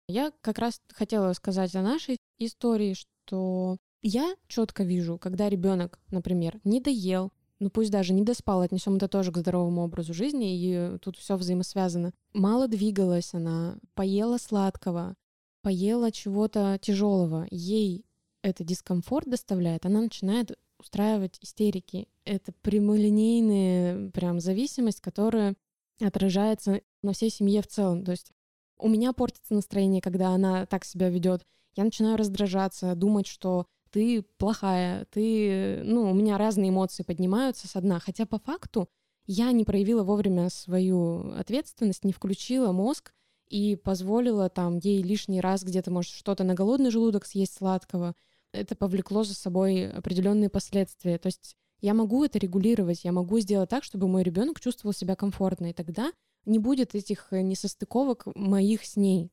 Я 0.06 0.32
как 0.40 0.58
раз 0.58 0.80
хотела 0.92 1.32
сказать 1.32 1.74
о 1.74 1.82
нашей 1.82 2.18
истории, 2.38 2.94
что 2.94 3.78
я 4.02 4.34
четко 4.48 4.82
вижу, 4.82 5.18
когда 5.18 5.48
ребенок, 5.48 6.00
например, 6.10 6.60
не 6.64 6.80
доел, 6.80 7.32
ну 7.60 7.70
пусть 7.70 7.90
даже 7.90 8.12
не 8.12 8.22
доспала, 8.22 8.64
отнесем 8.64 8.96
это 8.96 9.06
тоже 9.06 9.30
к 9.30 9.38
здоровому 9.38 9.82
образу 9.82 10.12
жизни, 10.12 10.56
и 10.58 10.98
тут 10.98 11.16
все 11.16 11.36
взаимосвязано. 11.36 12.12
Мало 12.32 12.66
двигалась 12.66 13.34
она, 13.34 13.76
поела 13.94 14.38
сладкого, 14.38 15.14
поела 15.62 16.10
чего-то 16.10 16.78
тяжелого, 16.80 17.46
ей 17.50 18.04
это 18.42 18.64
дискомфорт 18.64 19.28
доставляет, 19.28 19.86
она 19.86 20.00
начинает 20.00 20.58
устраивать 20.78 21.38
истерики. 21.42 22.08
Это 22.24 22.52
прямолинейная 22.62 24.10
прям 24.10 24.40
зависимость, 24.40 25.00
которая 25.00 25.54
отражается 26.00 26.80
на 27.02 27.12
всей 27.12 27.30
семье 27.30 27.60
в 27.62 27.66
целом. 27.66 28.04
То 28.04 28.12
есть 28.12 28.32
у 28.78 28.88
меня 28.88 29.12
портится 29.12 29.54
настроение, 29.54 30.00
когда 30.00 30.30
она 30.30 30.64
так 30.66 30.84
себя 30.84 31.10
ведет. 31.10 31.44
Я 31.76 31.84
начинаю 31.84 32.16
раздражаться, 32.16 32.94
думать, 32.94 33.26
что 33.26 33.66
ты 33.90 34.22
плохая, 34.38 35.06
ты, 35.06 35.82
ну, 35.84 36.10
у 36.10 36.14
меня 36.14 36.38
разные 36.38 36.70
эмоции 36.70 37.02
поднимаются 37.02 37.68
с 37.68 37.80
дна, 37.80 38.00
хотя 38.00 38.26
по 38.26 38.38
факту 38.38 38.88
я 39.26 39.52
не 39.52 39.64
проявила 39.64 40.02
вовремя 40.02 40.48
свою 40.50 41.32
ответственность, 41.32 42.04
не 42.04 42.12
включила 42.12 42.72
мозг 42.72 43.12
и 43.48 43.76
позволила 43.76 44.48
там 44.48 44.78
ей 44.78 45.02
лишний 45.02 45.40
раз 45.40 45.62
где-то, 45.64 45.90
может, 45.90 46.12
что-то 46.12 46.44
на 46.44 46.54
голодный 46.54 46.90
желудок 46.90 47.26
съесть 47.26 47.54
сладкого. 47.54 48.14
Это 48.52 48.74
повлекло 48.74 49.22
за 49.22 49.34
собой 49.34 49.90
определенные 49.90 50.48
последствия. 50.48 51.18
То 51.18 51.26
есть 51.26 51.56
я 51.80 51.94
могу 51.94 52.24
это 52.24 52.38
регулировать, 52.38 53.04
я 53.04 53.12
могу 53.12 53.38
сделать 53.40 53.70
так, 53.70 53.84
чтобы 53.84 54.08
мой 54.08 54.22
ребенок 54.22 54.60
чувствовал 54.60 54.92
себя 54.92 55.16
комфортно, 55.16 55.70
и 55.70 55.72
тогда 55.72 56.12
не 56.44 56.58
будет 56.58 56.94
этих 56.94 57.28
несостыковок 57.30 58.26
моих 58.34 58.84
с 58.84 58.96
ней. 58.96 59.30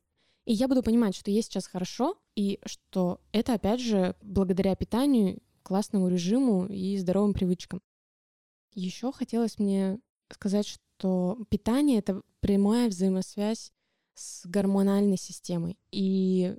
И 0.48 0.54
я 0.54 0.66
буду 0.66 0.82
понимать, 0.82 1.14
что 1.14 1.30
ей 1.30 1.42
сейчас 1.42 1.66
хорошо, 1.66 2.16
и 2.34 2.58
что 2.64 3.20
это, 3.32 3.52
опять 3.52 3.82
же, 3.82 4.16
благодаря 4.22 4.74
питанию, 4.74 5.42
классному 5.62 6.08
режиму 6.08 6.64
и 6.64 6.96
здоровым 6.96 7.34
привычкам. 7.34 7.82
Еще 8.72 9.12
хотелось 9.12 9.58
мне 9.58 10.00
сказать, 10.32 10.66
что 10.66 11.38
питание— 11.50 11.98
это 12.00 12.22
прямая 12.40 12.88
взаимосвязь 12.88 13.72
с 14.14 14.46
гормональной 14.46 15.18
системой. 15.18 15.78
И 15.90 16.56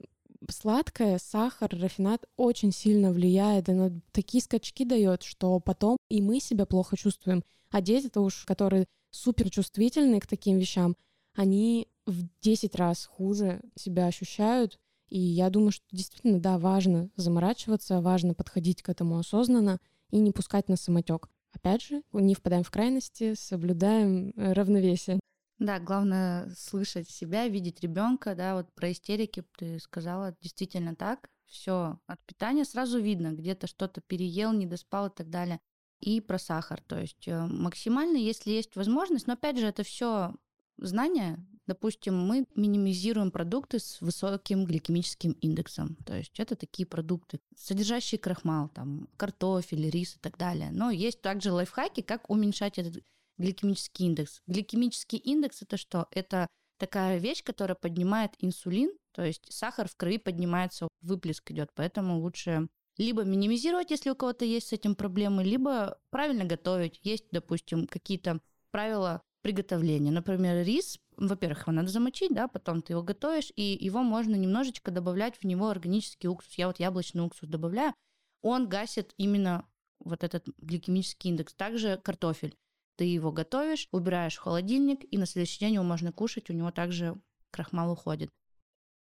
сладкое, 0.52 1.17
сахар, 1.17 1.71
рафинат 1.71 2.28
очень 2.38 2.71
сильно 2.71 3.12
влияет, 3.12 3.69
она 3.69 3.89
такие 4.12 4.43
скачки 4.43 4.86
дает, 4.86 5.23
что 5.23 5.60
потом 5.60 5.97
и 6.10 6.21
мы 6.21 6.39
себя 6.39 6.67
плохо 6.67 6.95
чувствуем. 6.95 7.43
А 7.71 7.82
дети-то 7.82 8.21
уж, 8.21 8.45
которые 8.45 8.86
супер 9.10 9.49
чувствительны 9.49 10.19
к 10.19 10.28
таким 10.28 10.60
вещам, 10.60 10.95
они 11.34 11.88
в 12.09 12.27
10 12.41 12.75
раз 12.75 13.05
хуже 13.05 13.61
себя 13.75 14.07
ощущают. 14.07 14.79
И 15.07 15.19
я 15.19 15.49
думаю, 15.49 15.71
что 15.71 15.85
действительно, 15.91 16.39
да, 16.39 16.59
важно 16.59 17.09
заморачиваться, 17.15 18.01
важно 18.01 18.33
подходить 18.33 18.81
к 18.81 18.89
этому 18.89 19.17
осознанно 19.17 19.79
и 20.11 20.19
не 20.19 20.31
пускать 20.31 20.69
на 20.69 20.75
самотек. 20.75 21.29
Опять 21.51 21.81
же, 21.81 22.03
не 22.13 22.35
впадаем 22.35 22.63
в 22.63 22.71
крайности, 22.71 23.33
соблюдаем 23.33 24.33
э, 24.35 24.53
равновесие. 24.53 25.19
Да, 25.57 25.79
главное 25.79 26.49
слышать 26.55 27.09
себя, 27.09 27.47
видеть 27.47 27.81
ребенка, 27.81 28.33
да, 28.33 28.55
вот 28.55 28.71
про 28.73 28.91
истерики 28.91 29.43
ты 29.57 29.79
сказала, 29.79 30.35
действительно 30.41 30.95
так. 30.95 31.29
Все 31.47 31.99
от 32.05 32.23
питания 32.25 32.63
сразу 32.63 32.99
видно, 32.99 33.33
где-то 33.33 33.67
что-то 33.67 34.01
переел, 34.01 34.53
не 34.53 34.67
доспал 34.67 35.07
и 35.07 35.13
так 35.13 35.29
далее. 35.29 35.59
И 35.99 36.21
про 36.21 36.39
сахар, 36.39 36.81
то 36.87 36.97
есть 36.97 37.27
э, 37.27 37.45
максимально, 37.47 38.17
если 38.17 38.51
есть 38.51 38.75
возможность, 38.75 39.27
но 39.27 39.33
опять 39.33 39.57
же 39.57 39.65
это 39.65 39.83
все 39.83 40.33
знания, 40.77 41.45
допустим, 41.69 42.17
мы 42.17 42.45
минимизируем 42.55 43.32
продукты 43.32 43.79
с 43.79 44.01
высоким 44.01 44.65
гликемическим 44.65 45.32
индексом. 45.34 45.95
То 46.05 46.17
есть 46.17 46.39
это 46.39 46.55
такие 46.55 46.86
продукты, 46.86 47.39
содержащие 47.55 48.19
крахмал, 48.19 48.69
там, 48.69 49.08
картофель, 49.15 49.89
рис 49.89 50.15
и 50.15 50.19
так 50.19 50.38
далее. 50.38 50.71
Но 50.71 50.89
есть 50.89 51.21
также 51.21 51.51
лайфхаки, 51.51 52.01
как 52.01 52.29
уменьшать 52.29 52.77
этот 52.79 53.03
гликемический 53.38 54.08
индекс. 54.08 54.41
Гликемический 54.47 55.19
индекс 55.19 55.62
это 55.62 55.77
что? 55.77 56.08
Это 56.12 56.47
такая 56.77 57.19
вещь, 57.19 57.43
которая 57.43 57.75
поднимает 57.75 58.32
инсулин, 58.39 58.91
то 59.13 59.23
есть 59.23 59.51
сахар 59.51 59.88
в 59.88 59.95
крови 59.95 60.17
поднимается, 60.17 60.88
выплеск 61.01 61.51
идет, 61.51 61.69
поэтому 61.75 62.19
лучше 62.19 62.67
либо 62.97 63.23
минимизировать, 63.23 63.91
если 63.91 64.10
у 64.10 64.15
кого-то 64.15 64.43
есть 64.43 64.67
с 64.67 64.73
этим 64.73 64.95
проблемы, 64.95 65.43
либо 65.43 65.97
правильно 66.10 66.45
готовить. 66.45 66.99
Есть, 67.03 67.25
допустим, 67.32 67.88
какие-то 67.88 68.41
правила 68.71 69.21
приготовления. 69.41 70.12
Например, 70.12 70.65
рис, 70.65 70.99
во-первых, 71.17 71.62
его 71.62 71.71
надо 71.71 71.89
замочить, 71.89 72.34
да, 72.34 72.47
потом 72.47 72.82
ты 72.82 72.93
его 72.93 73.04
готовишь, 73.04 73.52
и 73.56 73.78
его 73.80 74.02
можно 74.04 74.36
немножечко 74.36 74.91
добавлять 74.91 75.38
в 75.38 75.43
него 75.45 75.69
органический 75.69 76.30
уксус. 76.30 76.54
Я 76.56 76.67
вот 76.67 76.80
яблочный 76.80 77.23
уксус 77.23 77.49
добавляю. 77.49 77.93
Он 78.41 78.67
гасит 78.67 79.13
именно 79.17 79.65
вот 79.99 80.23
этот 80.23 80.47
гликемический 80.58 81.30
индекс. 81.30 81.54
Также 81.54 81.97
картофель. 81.97 82.56
Ты 82.95 83.06
его 83.06 83.32
готовишь, 83.32 83.88
убираешь 83.91 84.36
в 84.36 84.41
холодильник, 84.41 84.99
и 85.12 85.17
на 85.17 85.25
следующий 85.25 85.60
день 85.60 85.75
его 85.75 85.84
можно 85.84 86.12
кушать, 86.12 86.49
у 86.49 86.54
него 86.54 86.71
также 86.71 87.19
крахмал 87.52 87.91
уходит. 87.91 88.30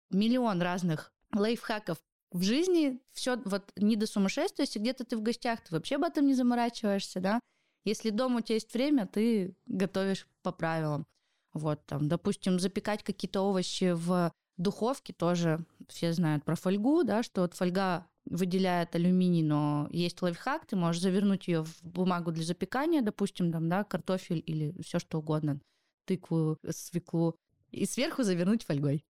Миллион 0.10 0.62
разных 0.62 1.12
лайфхаков 1.34 2.00
в 2.32 2.42
жизни 2.42 3.00
все 3.12 3.38
вот 3.46 3.72
не 3.76 3.96
до 3.96 4.08
сумасшествия, 4.08 4.66
если 4.66 4.80
где-то 4.80 5.06
ты 5.06 5.16
в 5.16 5.22
гостях, 5.22 5.62
ты 5.62 5.74
вообще 5.74 5.96
об 5.96 6.04
этом 6.04 6.26
не 6.26 6.34
заморачиваешься, 6.34 7.20
да. 7.20 7.40
Если 7.84 8.10
дома 8.10 8.38
у 8.38 8.42
тебя 8.42 8.56
есть 8.56 8.74
время, 8.74 9.08
ты 9.08 9.56
готовишь 9.66 10.28
по 10.42 10.52
правилам. 10.52 11.06
Вот 11.54 11.86
там, 11.86 12.08
допустим, 12.08 12.60
запекать 12.60 13.04
какие-то 13.04 13.42
овощи 13.42 13.92
в 13.94 14.32
духовке 14.58 15.14
тоже 15.14 15.66
все 15.88 16.14
знают 16.14 16.44
про 16.44 16.56
фольгу, 16.56 17.04
да, 17.04 17.24
что 17.24 17.42
вот 17.42 17.54
фольга 17.54 18.08
выделяет 18.26 18.96
алюминий, 18.96 19.44
но 19.44 19.88
есть 19.92 20.22
лайфхак, 20.22 20.66
ты 20.66 20.76
можешь 20.76 21.02
завернуть 21.02 21.48
ее 21.48 21.64
в 21.64 21.84
бумагу 21.84 22.32
для 22.32 22.44
запекания, 22.44 23.02
допустим, 23.02 23.52
там, 23.52 23.68
да, 23.70 23.84
картофель 23.84 24.42
или 24.46 24.74
все 24.82 25.00
что 25.00 25.20
угодно, 25.20 25.60
тыкву, 26.06 26.58
свеклу, 26.70 27.36
и 27.72 27.86
сверху 27.86 28.24
завернуть 28.24 28.64
фольгой. 28.64 29.04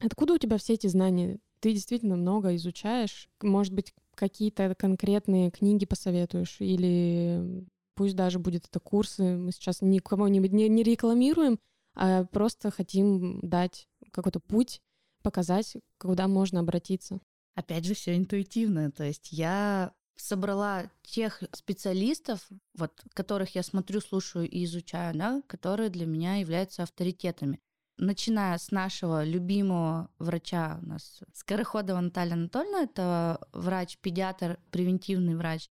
Откуда 0.00 0.34
у 0.34 0.38
тебя 0.38 0.58
все 0.58 0.74
эти 0.74 0.86
знания? 0.86 1.38
Ты 1.60 1.72
действительно 1.72 2.16
много 2.16 2.54
изучаешь. 2.56 3.28
Может 3.42 3.72
быть, 3.72 3.94
какие-то 4.20 4.74
конкретные 4.74 5.50
книги 5.50 5.86
посоветуешь 5.86 6.56
или 6.60 7.64
пусть 7.94 8.14
даже 8.14 8.38
будет 8.38 8.66
это 8.66 8.78
курсы. 8.78 9.22
Мы 9.22 9.50
сейчас 9.50 9.80
никого 9.80 10.28
не, 10.28 10.40
не, 10.40 10.68
не 10.68 10.82
рекламируем, 10.82 11.58
а 11.94 12.24
просто 12.24 12.70
хотим 12.70 13.40
дать 13.40 13.88
какой-то 14.10 14.38
путь, 14.38 14.82
показать, 15.22 15.74
куда 15.98 16.28
можно 16.28 16.60
обратиться. 16.60 17.18
Опять 17.54 17.86
же, 17.86 17.94
все 17.94 18.14
интуитивно. 18.14 18.92
То 18.92 19.04
есть 19.04 19.32
я 19.32 19.94
собрала 20.16 20.90
тех 21.02 21.42
специалистов, 21.52 22.46
вот, 22.74 22.92
которых 23.14 23.54
я 23.54 23.62
смотрю, 23.62 24.02
слушаю 24.02 24.46
и 24.46 24.64
изучаю, 24.64 25.16
да, 25.16 25.42
которые 25.46 25.88
для 25.88 26.04
меня 26.04 26.36
являются 26.36 26.82
авторитетами 26.82 27.58
начиная 28.00 28.58
с 28.58 28.70
нашего 28.70 29.24
любимого 29.24 30.10
врача 30.18 30.78
у 30.82 30.86
нас, 30.86 31.20
Скороходова 31.34 32.00
Наталья 32.00 32.34
Анатольевна, 32.34 32.82
это 32.82 33.46
врач-педиатр, 33.52 34.58
превентивный 34.70 35.36
врач. 35.36 35.68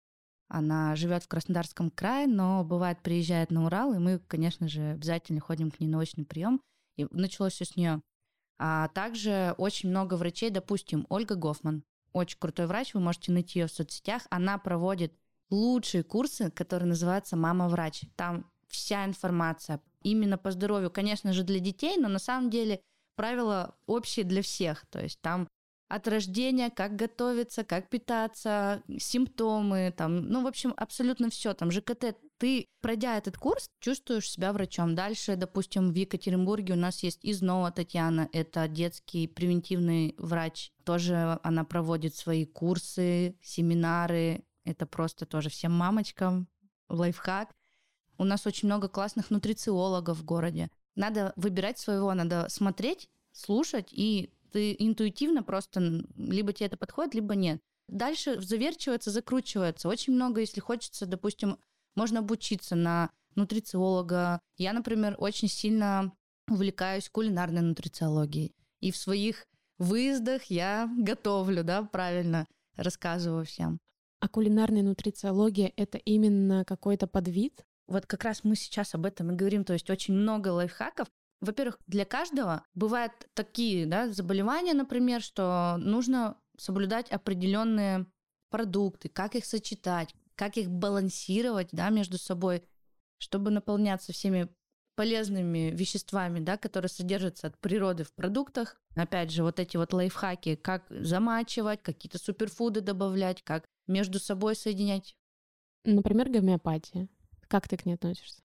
Она 0.50 0.96
живет 0.96 1.24
в 1.24 1.28
Краснодарском 1.28 1.90
крае, 1.90 2.28
но 2.28 2.64
бывает 2.64 3.02
приезжает 3.02 3.52
на 3.52 3.66
Урал, 3.66 3.94
и 3.94 3.98
мы, 3.98 4.20
конечно 4.20 4.68
же, 4.68 4.92
обязательно 4.92 5.42
ходим 5.42 5.72
к 5.72 5.80
ней 5.80 5.88
на 5.88 5.98
очный 5.98 6.26
прием. 6.26 6.62
И 6.96 7.08
началось 7.12 7.54
все 7.54 7.66
с 7.66 7.76
нее. 7.76 8.02
А 8.60 8.88
также 8.90 9.54
очень 9.58 9.90
много 9.90 10.16
врачей, 10.16 10.50
допустим, 10.50 11.06
Ольга 11.10 11.36
Гофман, 11.36 11.84
очень 12.14 12.40
крутой 12.40 12.68
врач, 12.68 12.94
вы 12.94 13.02
можете 13.02 13.32
найти 13.32 13.60
ее 13.60 13.68
в 13.68 13.72
соцсетях. 13.72 14.24
Она 14.30 14.58
проводит 14.58 15.14
лучшие 15.50 16.04
курсы, 16.04 16.50
которые 16.50 16.90
называются 16.90 17.36
«Мама-врач». 17.36 18.02
Там 18.16 18.50
вся 18.68 19.06
информация 19.06 19.82
именно 20.04 20.38
по 20.38 20.52
здоровью, 20.52 20.92
конечно 20.92 21.34
же, 21.34 21.44
для 21.44 21.60
детей, 21.60 21.98
но 21.98 22.08
на 22.08 22.20
самом 22.20 22.50
деле 22.50 22.82
правила 23.16 23.76
общие 23.86 24.26
для 24.26 24.42
всех. 24.42 24.86
То 24.90 25.02
есть 25.02 25.20
там 25.22 25.48
от 25.90 26.08
рождения, 26.08 26.70
как 26.70 26.96
готовиться, 26.96 27.64
как 27.64 27.90
питаться, 27.90 28.84
симптомы, 29.00 29.94
там, 29.96 30.28
ну, 30.30 30.44
в 30.44 30.48
общем, 30.48 30.74
абсолютно 30.76 31.30
все. 31.30 31.54
Там 31.54 31.72
ЖКТ, 31.72 32.18
ты, 32.38 32.66
пройдя 32.82 33.18
этот 33.18 33.38
курс, 33.38 33.68
чувствуешь 33.80 34.30
себя 34.30 34.52
врачом. 34.52 34.96
Дальше, 34.96 35.38
допустим, 35.38 35.92
в 35.92 35.96
Екатеринбурге 35.96 36.74
у 36.74 36.78
нас 36.78 37.04
есть 37.04 37.20
Изнова 37.24 37.72
Татьяна, 37.72 38.30
это 38.34 38.68
детский 38.68 39.28
превентивный 39.28 40.14
врач. 40.18 40.72
Тоже 40.84 41.40
она 41.44 41.64
проводит 41.64 42.16
свои 42.16 42.46
курсы, 42.46 43.38
семинары. 43.42 44.44
Это 44.66 44.86
просто 44.86 45.26
тоже 45.26 45.50
всем 45.50 45.72
мамочкам 45.72 46.50
лайфхак. 46.90 47.50
У 48.18 48.24
нас 48.24 48.46
очень 48.48 48.68
много 48.68 48.88
классных 48.88 49.30
нутрициологов 49.30 50.18
в 50.18 50.26
городе. 50.26 50.70
Надо 50.96 51.34
выбирать 51.36 51.78
своего, 51.78 52.14
надо 52.14 52.48
смотреть, 52.50 53.10
слушать, 53.32 53.90
и 53.92 54.32
ты 54.52 54.76
интуитивно 54.80 55.44
просто 55.44 56.04
либо 56.16 56.54
тебе 56.54 56.68
это 56.68 56.78
подходит, 56.78 57.14
либо 57.14 57.36
нет. 57.36 57.62
Дальше 57.88 58.42
заверчивается, 58.42 59.12
закручивается. 59.12 59.88
Очень 59.88 60.14
много, 60.14 60.42
если 60.42 60.60
хочется, 60.60 61.06
допустим, 61.06 61.58
можно 61.96 62.20
обучиться 62.20 62.76
на 62.76 63.12
нутрициолога. 63.36 64.42
Я, 64.58 64.74
например, 64.74 65.16
очень 65.20 65.48
сильно 65.48 66.12
увлекаюсь 66.50 67.10
кулинарной 67.10 67.62
нутрициологией. 67.62 68.56
И 68.80 68.92
в 68.92 68.98
своих 68.98 69.46
выездах 69.78 70.46
я 70.46 70.90
готовлю, 70.98 71.64
да, 71.64 71.84
правильно 71.84 72.48
рассказываю 72.76 73.46
всем. 73.46 73.80
А 74.20 74.28
кулинарная 74.28 74.82
нутрициология— 74.82 75.72
это 75.76 75.98
именно 76.00 76.66
какой-то 76.66 77.06
подвид 77.06 77.67
вот 77.88 78.06
как 78.06 78.24
раз 78.24 78.44
мы 78.44 78.56
сейчас 78.56 78.94
об 78.96 79.06
этом 79.06 79.32
и 79.32 79.36
говорим, 79.36 79.64
то 79.64 79.74
есть 79.74 79.90
очень 79.90 80.14
много 80.14 80.50
лайфхаков. 80.50 81.08
Во-первых, 81.40 81.78
для 81.88 82.06
каждого 82.06 82.64
бывают 82.74 83.14
такие 83.34 83.86
да, 83.86 84.10
заболевания, 84.12 84.74
например, 84.74 85.22
что 85.22 85.78
нужно 85.80 86.38
соблюдать 86.58 87.12
определенные 87.12 88.08
продукты, 88.50 89.10
как 89.10 89.36
их 89.36 89.46
сочетать, 89.46 90.14
как 90.36 90.58
их 90.58 90.70
балансировать 90.70 91.70
да, 91.72 91.90
между 91.90 92.18
собой, 92.18 92.64
чтобы 93.20 93.52
наполняться 93.52 94.14
всеми 94.14 94.50
полезными 94.96 95.72
веществами, 95.76 96.40
да, 96.40 96.58
которые 96.58 96.90
содержатся 96.90 97.48
от 97.48 97.60
природы 97.60 98.04
в 98.04 98.12
продуктах. 98.14 98.82
Опять 98.96 99.32
же, 99.32 99.44
вот 99.44 99.60
эти 99.60 99.78
вот 99.78 99.94
лайфхаки, 99.94 100.56
как 100.56 100.86
замачивать, 100.90 101.84
какие-то 101.84 102.18
суперфуды 102.18 102.82
добавлять, 102.82 103.44
как 103.44 103.66
между 103.86 104.20
собой 104.20 104.56
соединять. 104.56 105.16
Например, 105.84 106.30
гомеопатия. 106.30 107.08
Как 107.48 107.68
ты 107.68 107.78
к 107.78 107.86
ней 107.86 107.94
относишься? 107.94 108.42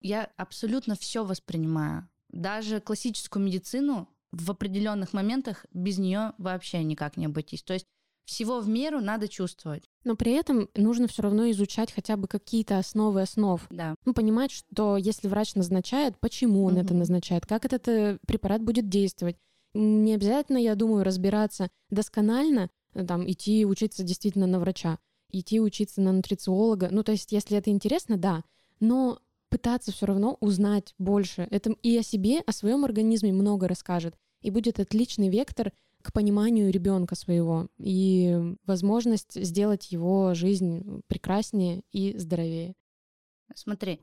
Я 0.00 0.30
абсолютно 0.36 0.94
все 0.96 1.24
воспринимаю. 1.24 2.08
Даже 2.28 2.80
классическую 2.80 3.44
медицину 3.44 4.08
в 4.32 4.50
определенных 4.50 5.12
моментах 5.12 5.66
без 5.72 5.98
нее 5.98 6.32
вообще 6.38 6.82
никак 6.82 7.16
не 7.16 7.26
обойтись. 7.26 7.62
То 7.62 7.74
есть 7.74 7.86
всего 8.26 8.60
в 8.60 8.68
меру 8.68 9.00
надо 9.00 9.28
чувствовать. 9.28 9.84
Но 10.04 10.16
при 10.16 10.32
этом 10.32 10.68
нужно 10.74 11.06
все 11.06 11.22
равно 11.22 11.48
изучать 11.50 11.92
хотя 11.92 12.16
бы 12.16 12.26
какие-то 12.26 12.78
основы 12.78 13.22
основ. 13.22 13.64
Да. 13.70 13.94
Ну, 14.04 14.12
понимать, 14.12 14.50
что 14.50 14.96
если 14.96 15.28
врач 15.28 15.54
назначает, 15.54 16.18
почему 16.18 16.64
он 16.64 16.74
угу. 16.74 16.82
это 16.82 16.94
назначает, 16.94 17.46
как 17.46 17.64
этот 17.64 17.86
э, 17.88 18.18
препарат 18.26 18.62
будет 18.62 18.88
действовать. 18.88 19.36
Не 19.74 20.14
обязательно, 20.14 20.58
я 20.58 20.74
думаю, 20.74 21.04
разбираться 21.04 21.70
досконально, 21.90 22.68
э, 22.94 23.04
там, 23.04 23.30
идти 23.30 23.64
учиться 23.64 24.02
действительно 24.02 24.46
на 24.46 24.58
врача 24.58 24.98
идти 25.38 25.60
учиться 25.60 26.00
на 26.00 26.12
нутрициолога. 26.12 26.88
Ну, 26.90 27.02
то 27.02 27.12
есть, 27.12 27.32
если 27.32 27.58
это 27.58 27.70
интересно, 27.70 28.16
да, 28.16 28.42
но 28.80 29.20
пытаться 29.48 29.92
все 29.92 30.06
равно 30.06 30.36
узнать 30.40 30.94
больше. 30.98 31.46
Это 31.50 31.70
и 31.82 31.96
о 31.96 32.02
себе, 32.02 32.40
о 32.40 32.52
своем 32.52 32.84
организме 32.84 33.32
много 33.32 33.68
расскажет. 33.68 34.14
И 34.42 34.50
будет 34.50 34.78
отличный 34.80 35.28
вектор 35.28 35.72
к 36.02 36.12
пониманию 36.12 36.70
ребенка 36.70 37.16
своего 37.16 37.68
и 37.78 38.54
возможность 38.64 39.42
сделать 39.42 39.90
его 39.90 40.34
жизнь 40.34 41.02
прекраснее 41.08 41.82
и 41.90 42.16
здоровее. 42.16 42.74
Смотри, 43.54 44.00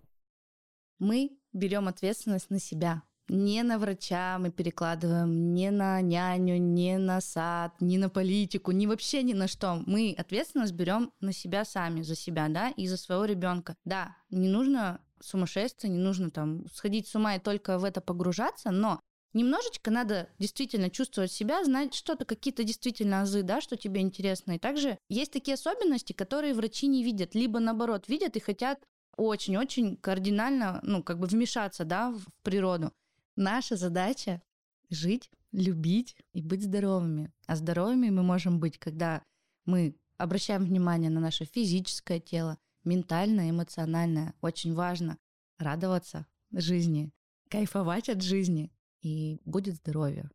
мы 1.00 1.38
берем 1.54 1.88
ответственность 1.88 2.50
на 2.50 2.60
себя. 2.60 3.04
Не 3.30 3.64
на 3.64 3.80
врача 3.80 4.38
мы 4.38 4.52
перекладываем, 4.52 5.54
не 5.54 5.72
на 5.72 6.02
няню, 6.02 6.58
не 6.58 6.98
на 6.98 7.22
сад, 7.22 7.74
не 7.80 7.98
на 7.98 8.10
политику, 8.10 8.72
ни 8.72 8.86
вообще 8.86 9.24
ни 9.24 9.34
на 9.34 9.48
что. 9.48 9.82
Мы 9.86 10.14
ответственность 10.18 10.74
берем 10.74 11.12
на 11.22 11.32
себя 11.32 11.64
сами, 11.64 12.02
за 12.02 12.16
себя, 12.16 12.50
да, 12.50 12.70
и 12.70 12.86
за 12.86 12.98
своего 12.98 13.24
ребенка. 13.24 13.76
Да, 13.86 14.18
не 14.30 14.50
нужно 14.50 15.00
сумасшествие, 15.22 15.92
не 15.92 16.00
нужно 16.00 16.32
там 16.32 16.66
сходить 16.74 17.08
с 17.08 17.16
ума 17.16 17.36
и 17.36 17.40
только 17.40 17.80
в 17.80 17.86
это 17.86 18.02
погружаться, 18.02 18.72
но 18.72 19.00
немножечко 19.32 19.90
надо 19.90 20.30
действительно 20.38 20.90
чувствовать 20.90 21.32
себя, 21.32 21.64
знать 21.64 21.94
что-то, 21.94 22.26
какие-то 22.26 22.66
действительно 22.66 23.22
азы, 23.22 23.42
да, 23.42 23.62
что 23.62 23.78
тебе 23.78 24.02
интересно. 24.02 24.54
И 24.54 24.60
также 24.60 24.98
есть 25.08 25.32
такие 25.32 25.56
особенности, 25.56 26.12
которые 26.12 26.54
врачи 26.54 26.88
не 26.88 27.04
видят, 27.06 27.36
либо 27.36 27.60
наоборот 27.60 28.10
видят 28.10 28.36
и 28.36 28.42
хотят 28.42 28.80
очень-очень 29.16 29.96
кардинально, 29.96 30.82
ну, 30.84 31.04
как 31.04 31.20
бы 31.20 31.28
вмешаться, 31.28 31.86
да, 31.86 32.12
в 32.12 32.26
природу. 32.44 32.92
Наша 33.36 33.76
задача— 33.76 34.42
жить, 34.90 35.32
любить 35.52 36.16
и 36.34 36.42
быть 36.42 36.64
здоровыми. 36.64 37.32
А 37.48 37.56
здоровыми 37.56 38.10
мы 38.10 38.24
можем 38.24 38.60
быть, 38.60 38.78
когда 38.78 39.24
мы 39.66 39.96
обращаем 40.18 40.64
внимание 40.64 41.10
на 41.10 41.20
наше 41.20 41.46
физическое 41.46 42.20
тело, 42.20 42.58
ментальное, 42.84 43.50
эмоциональное. 43.50 44.34
Очень 44.42 44.74
важно. 44.74 45.18
радоваться 45.58 46.26
жизни, 46.52 47.12
кайфовать 47.50 48.10
от 48.10 48.22
жизни, 48.22 48.72
и 49.02 49.40
будет 49.46 49.76
здоровье. 49.76 50.30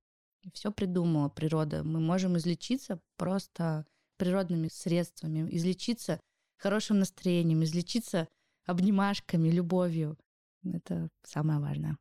Все 0.52 0.70
придумала 0.70 1.28
природа. 1.28 1.82
Мы 1.84 2.00
можем 2.00 2.36
излечиться 2.36 3.00
просто 3.16 3.86
природными 4.16 4.68
средствами, 4.68 5.48
излечиться 5.54 6.20
хорошим 6.56 6.98
настроением, 6.98 7.62
излечиться 7.64 8.28
обнимашками, 8.66 9.48
любовью. 9.48 10.18
Это 10.64 11.08
самое 11.22 11.60
важное. 11.60 11.96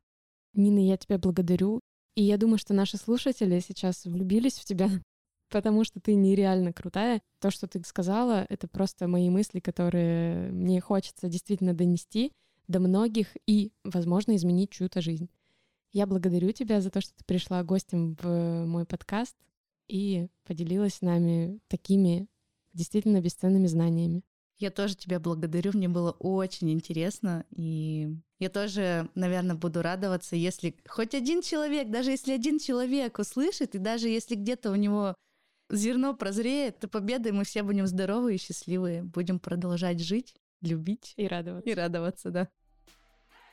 Нина, 0.58 0.84
я 0.84 0.96
тебя 0.96 1.18
благодарю. 1.18 1.80
И 2.14 2.22
я 2.22 2.36
думаю, 2.36 2.58
что 2.58 2.74
наши 2.74 2.96
слушатели 2.96 3.60
сейчас 3.60 4.04
влюбились 4.04 4.58
в 4.58 4.64
тебя, 4.64 4.90
потому 5.50 5.84
что 5.84 6.00
ты 6.00 6.14
нереально 6.14 6.72
крутая. 6.72 7.22
То, 7.40 7.50
что 7.50 7.66
ты 7.66 7.82
сказала, 7.84 8.44
это 8.48 8.66
просто 8.68 9.06
мои 9.06 9.30
мысли, 9.30 9.60
которые 9.60 10.50
мне 10.50 10.80
хочется 10.80 11.28
действительно 11.28 11.74
донести 11.74 12.32
до 12.66 12.80
многих 12.80 13.28
и, 13.46 13.72
возможно, 13.84 14.36
изменить 14.36 14.70
чью-то 14.70 15.00
жизнь. 15.00 15.30
Я 15.92 16.06
благодарю 16.06 16.52
тебя 16.52 16.80
за 16.80 16.90
то, 16.90 17.00
что 17.00 17.14
ты 17.14 17.24
пришла 17.24 17.62
гостем 17.62 18.16
в 18.20 18.66
мой 18.66 18.84
подкаст 18.84 19.36
и 19.86 20.28
поделилась 20.44 20.94
с 20.94 21.02
нами 21.02 21.60
такими 21.68 22.26
действительно 22.74 23.20
бесценными 23.20 23.66
знаниями. 23.66 24.22
Я 24.58 24.70
тоже 24.70 24.96
тебя 24.96 25.20
благодарю, 25.20 25.70
мне 25.72 25.88
было 25.88 26.10
очень 26.10 26.70
интересно, 26.70 27.44
и 27.50 28.16
я 28.40 28.48
тоже, 28.50 29.08
наверное, 29.14 29.54
буду 29.54 29.82
радоваться, 29.82 30.34
если 30.34 30.76
хоть 30.88 31.14
один 31.14 31.42
человек, 31.42 31.90
даже 31.90 32.10
если 32.10 32.32
один 32.32 32.58
человек 32.58 33.20
услышит, 33.20 33.76
и 33.76 33.78
даже 33.78 34.08
если 34.08 34.34
где-то 34.34 34.72
у 34.72 34.74
него 34.74 35.14
зерно 35.70 36.14
прозреет, 36.14 36.80
то 36.80 36.88
победой 36.88 37.32
мы 37.32 37.44
все 37.44 37.62
будем 37.62 37.86
здоровы 37.86 38.34
и 38.34 38.38
счастливые, 38.38 39.04
будем 39.04 39.38
продолжать 39.38 40.00
жить, 40.00 40.34
любить 40.60 41.14
и 41.16 41.28
радоваться. 41.28 41.70
И 41.70 41.74
радоваться, 41.74 42.30
да. 42.30 42.48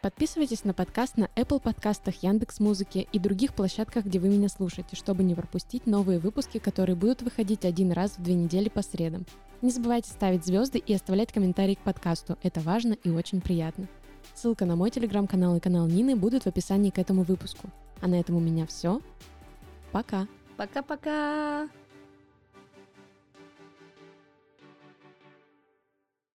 Подписывайтесь 0.06 0.64
на 0.64 0.76
подкаст 0.76 1.18
на 1.18 1.32
Apple 1.36 1.60
подкастах, 1.60 2.22
Яндекс 2.22 2.60
Музыке 2.60 3.08
и 3.12 3.18
других 3.18 3.56
площадках, 3.56 4.06
где 4.06 4.20
вы 4.20 4.28
меня 4.28 4.50
слушаете, 4.50 4.96
чтобы 4.96 5.24
не 5.24 5.34
пропустить 5.34 5.88
новые 5.88 6.20
выпуски, 6.20 6.60
которые 6.60 6.96
будут 6.96 7.24
выходить 7.24 7.66
один 7.66 7.92
раз 7.92 8.12
в 8.12 8.22
две 8.22 8.36
недели 8.36 8.70
по 8.70 8.84
средам. 8.84 9.26
Не 9.64 9.72
забывайте 9.72 10.12
ставить 10.12 10.46
звезды 10.46 10.78
и 10.78 10.94
оставлять 10.94 11.34
комментарии 11.34 11.74
к 11.74 11.80
подкасту. 11.80 12.38
Это 12.44 12.60
важно 12.60 12.94
и 12.94 13.10
очень 13.10 13.42
приятно. 13.42 13.88
Ссылка 14.36 14.66
на 14.66 14.76
мой 14.76 14.92
телеграм-канал 14.92 15.56
и 15.56 15.60
канал 15.60 15.88
Нины 15.88 16.16
будут 16.16 16.44
в 16.44 16.48
описании 16.48 16.92
к 16.92 17.00
этому 17.00 17.24
выпуску. 17.24 17.72
А 18.00 18.08
на 18.08 18.20
этом 18.20 18.36
у 18.36 18.40
меня 18.40 18.68
все. 18.68 19.02
Пока. 19.92 20.28
Пока-пока. 20.56 21.68